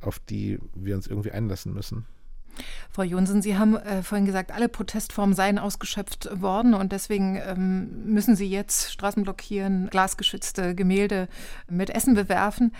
[0.00, 2.06] auf die wir uns irgendwie einlassen müssen.
[2.90, 8.04] Frau Jonsen, Sie haben äh, vorhin gesagt, alle Protestformen seien ausgeschöpft worden und deswegen ähm,
[8.06, 11.28] müssen Sie jetzt Straßen blockieren, glasgeschützte Gemälde
[11.68, 12.72] mit Essen bewerfen.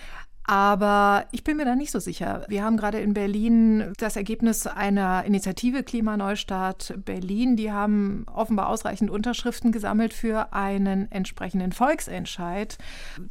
[0.47, 2.45] Aber ich bin mir da nicht so sicher.
[2.49, 7.57] Wir haben gerade in Berlin das Ergebnis einer Initiative Klimaneustart Berlin.
[7.57, 12.76] Die haben offenbar ausreichend Unterschriften gesammelt für einen entsprechenden Volksentscheid.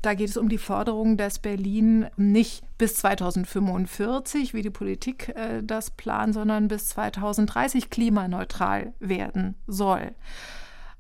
[0.01, 5.61] Da geht es um die Forderung, dass Berlin nicht bis 2045, wie die Politik äh,
[5.61, 10.16] das plant, sondern bis 2030 klimaneutral werden soll.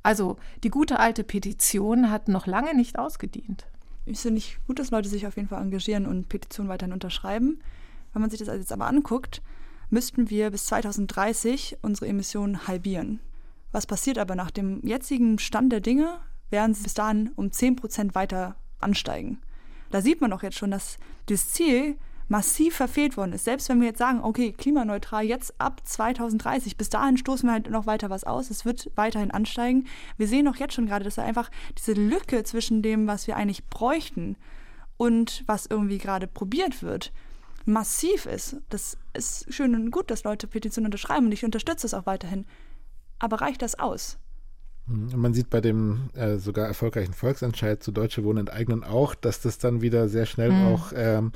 [0.03, 3.65] Also die gute alte Petition hat noch lange nicht ausgedient
[4.05, 7.61] ich finde ich gut, dass Leute sich auf jeden Fall engagieren und Petitionen weiterhin unterschreiben.
[8.11, 9.41] Wenn man sich das jetzt aber anguckt,
[9.89, 13.19] müssten wir bis 2030 unsere Emissionen halbieren.
[13.71, 17.75] Was passiert aber nach dem jetzigen Stand der Dinge, werden sie bis dahin um 10
[17.75, 19.39] Prozent weiter ansteigen.
[19.89, 20.97] Da sieht man doch jetzt schon, dass
[21.27, 21.97] das Ziel
[22.33, 23.45] massiv verfehlt worden ist.
[23.45, 27.69] Selbst wenn wir jetzt sagen, okay, klimaneutral jetzt ab 2030, bis dahin stoßen wir halt
[27.69, 29.85] noch weiter was aus, es wird weiterhin ansteigen.
[30.17, 33.37] Wir sehen doch jetzt schon gerade, dass da einfach diese Lücke zwischen dem, was wir
[33.37, 34.35] eigentlich bräuchten
[34.97, 37.13] und was irgendwie gerade probiert wird,
[37.65, 38.55] massiv ist.
[38.69, 42.47] Das ist schön und gut, dass Leute Petitionen unterschreiben und ich unterstütze es auch weiterhin.
[43.19, 44.17] Aber reicht das aus?
[44.85, 45.09] Mhm.
[45.15, 49.57] Man sieht bei dem äh, sogar erfolgreichen Volksentscheid zu Deutsche Wohnen enteignen auch, dass das
[49.57, 50.65] dann wieder sehr schnell mhm.
[50.65, 51.31] auch, ähm,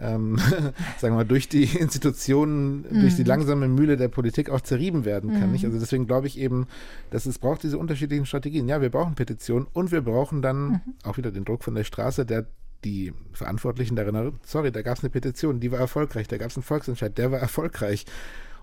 [0.00, 0.38] ähm,
[0.98, 3.00] sagen wir mal, durch die Institutionen, mhm.
[3.00, 3.28] durch die mhm.
[3.28, 5.46] langsame Mühle der Politik auch zerrieben werden kann.
[5.46, 5.52] Mhm.
[5.52, 5.64] Nicht?
[5.64, 6.66] Also deswegen glaube ich eben,
[7.10, 8.68] dass es braucht diese unterschiedlichen Strategien.
[8.68, 10.80] Ja, wir brauchen Petitionen und wir brauchen dann mhm.
[11.02, 12.46] auch wieder den Druck von der Straße, der
[12.84, 16.56] die Verantwortlichen darin, sorry, da gab es eine Petition, die war erfolgreich, da gab es
[16.56, 18.06] einen Volksentscheid, der war erfolgreich.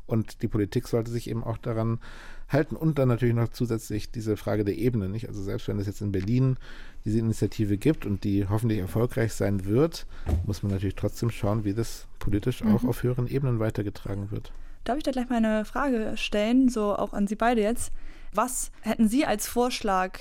[0.07, 1.99] Und die Politik sollte sich eben auch daran
[2.47, 5.27] halten und dann natürlich noch zusätzlich diese Frage der Ebene, nicht?
[5.27, 6.57] Also selbst wenn es jetzt in Berlin
[7.03, 10.05] diese Initiative gibt und die hoffentlich erfolgreich sein wird,
[10.45, 12.75] muss man natürlich trotzdem schauen, wie das politisch mhm.
[12.75, 14.51] auch auf höheren Ebenen weitergetragen wird.
[14.83, 17.91] Darf ich da gleich mal eine Frage stellen, so auch an Sie beide jetzt?
[18.33, 20.19] Was hätten Sie als Vorschlag,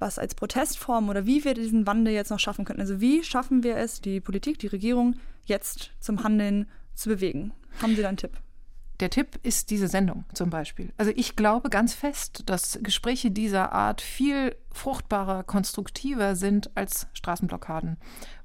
[0.00, 2.80] was als Protestform oder wie wir diesen Wandel jetzt noch schaffen könnten?
[2.80, 7.52] Also wie schaffen wir es, die Politik, die Regierung jetzt zum Handeln zu bewegen?
[7.80, 8.32] Haben Sie da einen Tipp?
[9.00, 10.92] Der Tipp ist diese Sendung zum Beispiel.
[10.96, 17.96] Also ich glaube ganz fest, dass Gespräche dieser Art viel fruchtbarer, konstruktiver sind als Straßenblockaden,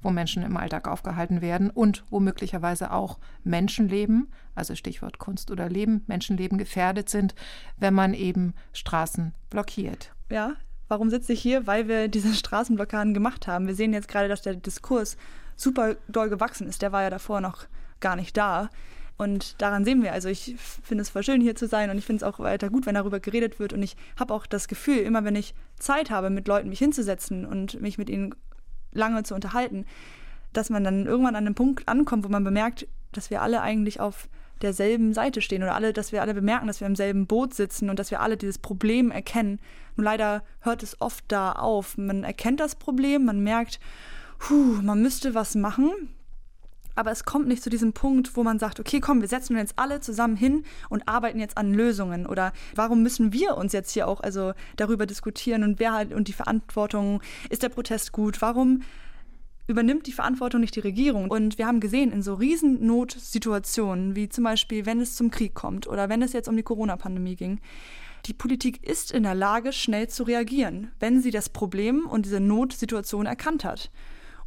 [0.02, 5.68] wo Menschen im Alltag aufgehalten werden und wo möglicherweise auch Menschenleben, also Stichwort Kunst oder
[5.68, 7.34] Leben, Menschenleben gefährdet sind,
[7.76, 10.12] wenn man eben Straßen blockiert.
[10.30, 10.54] Ja,
[10.88, 11.68] warum sitze ich hier?
[11.68, 13.68] Weil wir diese Straßenblockaden gemacht haben.
[13.68, 15.16] Wir sehen jetzt gerade, dass der Diskurs
[15.54, 16.82] super doll gewachsen ist.
[16.82, 17.66] Der war ja davor noch
[18.00, 18.68] gar nicht da.
[19.20, 22.06] Und daran sehen wir, also ich finde es voll schön, hier zu sein und ich
[22.06, 23.74] finde es auch weiter gut, wenn darüber geredet wird.
[23.74, 27.44] Und ich habe auch das Gefühl, immer wenn ich Zeit habe, mit Leuten mich hinzusetzen
[27.44, 28.34] und mich mit ihnen
[28.92, 29.84] lange zu unterhalten,
[30.54, 34.00] dass man dann irgendwann an einem Punkt ankommt, wo man bemerkt, dass wir alle eigentlich
[34.00, 34.26] auf
[34.62, 37.90] derselben Seite stehen oder alle, dass wir alle bemerken, dass wir im selben Boot sitzen
[37.90, 39.60] und dass wir alle dieses Problem erkennen.
[39.96, 41.98] Nur leider hört es oft da auf.
[41.98, 43.80] Man erkennt das Problem, man merkt,
[44.38, 45.92] puh, man müsste was machen,
[47.00, 49.62] aber es kommt nicht zu diesem Punkt, wo man sagt, okay, komm, wir setzen uns
[49.62, 52.26] jetzt alle zusammen hin und arbeiten jetzt an Lösungen.
[52.26, 56.28] Oder warum müssen wir uns jetzt hier auch also darüber diskutieren und wer halt und
[56.28, 58.42] die Verantwortung, ist der Protest gut?
[58.42, 58.82] Warum
[59.66, 61.30] übernimmt die Verantwortung nicht die Regierung?
[61.30, 65.86] Und wir haben gesehen, in so Riesennotsituationen, wie zum Beispiel, wenn es zum Krieg kommt
[65.86, 67.60] oder wenn es jetzt um die Corona-Pandemie ging,
[68.26, 72.40] die Politik ist in der Lage, schnell zu reagieren, wenn sie das Problem und diese
[72.40, 73.90] Notsituation erkannt hat.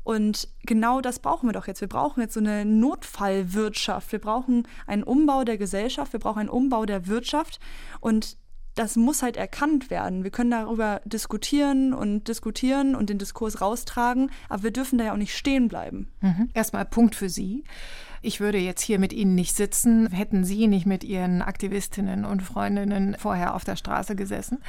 [0.04, 1.82] Und genau das brauchen wir doch jetzt.
[1.82, 4.12] Wir brauchen jetzt so eine Notfallwirtschaft.
[4.12, 6.14] Wir brauchen einen Umbau der Gesellschaft.
[6.14, 7.60] Wir brauchen einen Umbau der Wirtschaft.
[8.00, 8.38] Und
[8.76, 10.24] das muss halt erkannt werden.
[10.24, 15.14] Wir können darüber diskutieren und diskutieren und den Diskurs raustragen, aber wir dürfen da ja
[15.14, 16.12] auch nicht stehen bleiben.
[16.22, 16.50] Mhm.
[16.54, 17.64] Erstmal Punkt für Sie.
[18.22, 22.42] Ich würde jetzt hier mit Ihnen nicht sitzen, hätten Sie nicht mit Ihren Aktivistinnen und
[22.42, 24.60] Freundinnen vorher auf der Straße gesessen.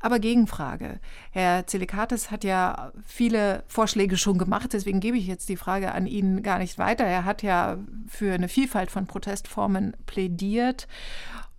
[0.00, 1.00] Aber Gegenfrage.
[1.32, 6.06] Herr Zelikatis hat ja viele Vorschläge schon gemacht, deswegen gebe ich jetzt die Frage an
[6.06, 7.04] ihn gar nicht weiter.
[7.04, 10.86] Er hat ja für eine Vielfalt von Protestformen plädiert.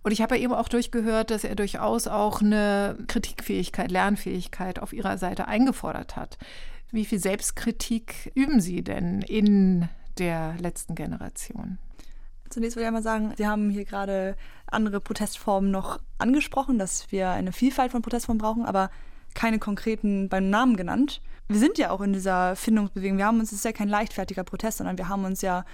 [0.02, 4.94] Und ich habe ja eben auch durchgehört, dass er durchaus auch eine Kritikfähigkeit, Lernfähigkeit auf
[4.94, 6.38] Ihrer Seite eingefordert hat.
[6.90, 9.88] Wie viel Selbstkritik üben Sie denn in
[10.18, 11.78] der letzten Generation?
[12.50, 14.36] Zunächst würde ich einmal sagen, Sie haben hier gerade
[14.66, 18.90] andere Protestformen noch angesprochen, dass wir eine Vielfalt von Protestformen brauchen, aber
[19.34, 21.22] keine konkreten beim Namen genannt.
[21.48, 23.18] Wir sind ja auch in dieser Findungsbewegung.
[23.18, 25.64] Wir haben uns, es ist ja kein leichtfertiger Protest, sondern wir haben uns ja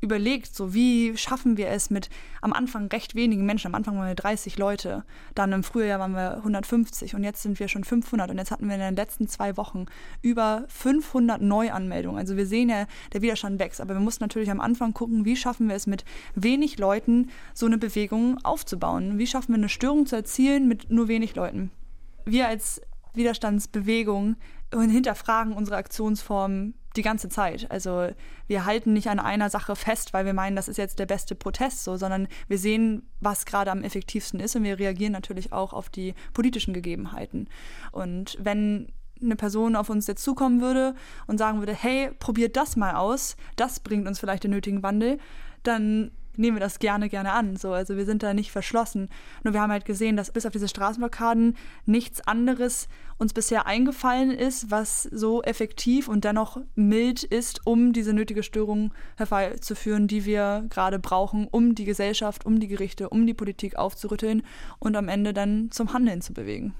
[0.00, 2.08] überlegt, so wie schaffen wir es mit
[2.40, 6.12] am Anfang recht wenigen Menschen, am Anfang waren wir 30 Leute, dann im Frühjahr waren
[6.12, 9.28] wir 150 und jetzt sind wir schon 500 und jetzt hatten wir in den letzten
[9.28, 9.86] zwei Wochen
[10.22, 12.18] über 500 Neuanmeldungen.
[12.18, 15.36] Also wir sehen ja, der Widerstand wächst, aber wir mussten natürlich am Anfang gucken, wie
[15.36, 20.06] schaffen wir es mit wenig Leuten so eine Bewegung aufzubauen, wie schaffen wir eine Störung
[20.06, 21.70] zu erzielen mit nur wenig Leuten.
[22.24, 22.82] Wir als
[23.18, 24.36] Widerstandsbewegung
[24.72, 27.70] hinterfragen unsere Aktionsformen die ganze Zeit.
[27.70, 28.08] Also
[28.46, 31.34] wir halten nicht an einer Sache fest, weil wir meinen, das ist jetzt der beste
[31.34, 35.72] Protest, so, sondern wir sehen, was gerade am effektivsten ist und wir reagieren natürlich auch
[35.72, 37.48] auf die politischen Gegebenheiten.
[37.92, 40.94] Und wenn eine Person auf uns jetzt zukommen würde
[41.26, 45.18] und sagen würde, hey, probiert das mal aus, das bringt uns vielleicht den nötigen Wandel,
[45.62, 47.56] dann nehmen wir das gerne, gerne an.
[47.56, 49.08] So, also wir sind da nicht verschlossen.
[49.44, 54.30] Nur wir haben halt gesehen, dass bis auf diese Straßenblockaden nichts anderes uns bisher eingefallen
[54.30, 60.64] ist, was so effektiv und dennoch mild ist, um diese nötige Störung herbeizuführen, die wir
[60.70, 64.42] gerade brauchen, um die Gesellschaft, um die Gerichte, um die Politik aufzurütteln
[64.78, 66.74] und am Ende dann zum Handeln zu bewegen.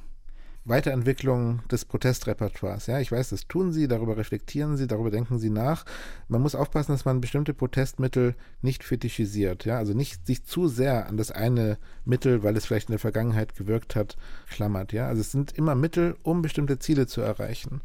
[0.68, 2.86] Weiterentwicklung des Protestrepertoires.
[2.86, 5.84] Ja, ich weiß, das tun Sie, darüber reflektieren Sie, darüber denken Sie nach.
[6.28, 9.64] Man muss aufpassen, dass man bestimmte Protestmittel nicht fetischisiert.
[9.64, 12.98] Ja, also nicht sich zu sehr an das eine Mittel, weil es vielleicht in der
[12.98, 14.16] Vergangenheit gewirkt hat,
[14.48, 14.92] klammert.
[14.92, 17.80] Ja, also es sind immer Mittel, um bestimmte Ziele zu erreichen.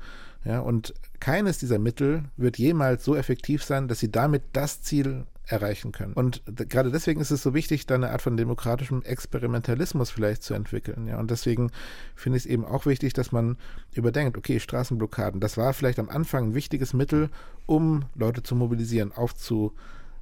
[0.45, 5.25] Ja, und keines dieser Mittel wird jemals so effektiv sein, dass sie damit das Ziel
[5.45, 6.13] erreichen können.
[6.13, 10.53] Und gerade deswegen ist es so wichtig, da eine Art von demokratischem Experimentalismus vielleicht zu
[10.53, 11.07] entwickeln.
[11.07, 11.71] Ja, und deswegen
[12.15, 13.57] finde ich es eben auch wichtig, dass man
[13.93, 17.29] überdenkt, okay, Straßenblockaden, das war vielleicht am Anfang ein wichtiges Mittel,
[17.65, 19.73] um Leute zu mobilisieren, aufzu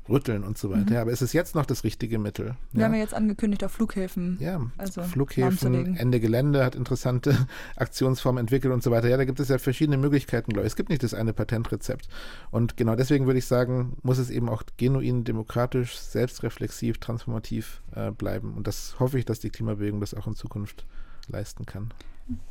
[0.09, 0.89] rütteln und so weiter.
[0.89, 0.93] Mhm.
[0.93, 2.55] Ja, aber ist es jetzt noch das richtige Mittel?
[2.71, 2.85] Wir ja.
[2.85, 4.37] haben ja jetzt angekündigt, auf Flughäfen.
[4.39, 9.07] Ja, also Flughäfen, Ende Gelände hat interessante Aktionsformen entwickelt und so weiter.
[9.07, 10.71] Ja, da gibt es ja verschiedene Möglichkeiten, glaube ich.
[10.71, 12.07] Es gibt nicht das eine Patentrezept.
[12.51, 18.11] Und genau deswegen würde ich sagen, muss es eben auch genuin demokratisch, selbstreflexiv, transformativ äh,
[18.11, 18.53] bleiben.
[18.55, 20.85] Und das hoffe ich, dass die Klimabewegung das auch in Zukunft
[21.27, 21.93] leisten kann.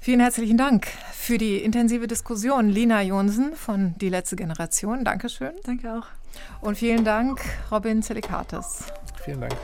[0.01, 2.69] Vielen herzlichen Dank für die intensive Diskussion.
[2.69, 5.05] Lina Jonsen von Die letzte Generation.
[5.05, 5.53] Dankeschön.
[5.65, 6.07] Danke auch.
[6.61, 8.85] Und vielen Dank, Robin Zelikatis.
[9.25, 9.57] Vielen Dank.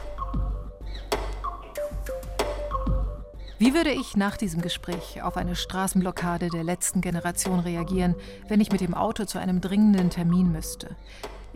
[3.59, 8.15] Wie würde ich nach diesem Gespräch auf eine Straßenblockade der letzten Generation reagieren,
[8.49, 10.95] wenn ich mit dem Auto zu einem dringenden Termin müsste?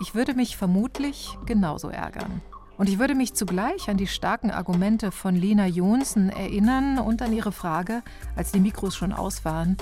[0.00, 2.40] Ich würde mich vermutlich genauso ärgern.
[2.80, 7.30] Und ich würde mich zugleich an die starken Argumente von Lena Jonsen erinnern und an
[7.30, 8.02] ihre Frage,
[8.36, 9.76] als die Mikros schon aus waren,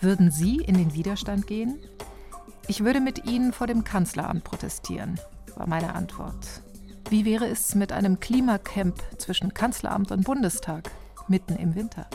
[0.00, 1.78] würden Sie in den Widerstand gehen?
[2.66, 5.20] Ich würde mit Ihnen vor dem Kanzleramt protestieren,
[5.56, 6.62] war meine Antwort.
[7.10, 10.90] Wie wäre es mit einem Klimacamp zwischen Kanzleramt und Bundestag
[11.28, 12.06] mitten im Winter?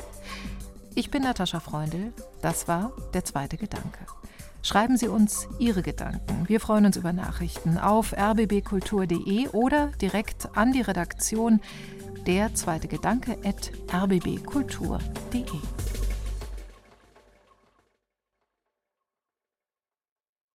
[0.96, 2.12] Ich bin Natascha Freundl,
[2.42, 4.00] das war der zweite Gedanke.
[4.64, 6.48] Schreiben Sie uns Ihre Gedanken.
[6.48, 11.60] Wir freuen uns über Nachrichten auf rbbkultur.de oder direkt an die Redaktion
[12.26, 15.44] der zweite Gedanke at rbbkultur.de.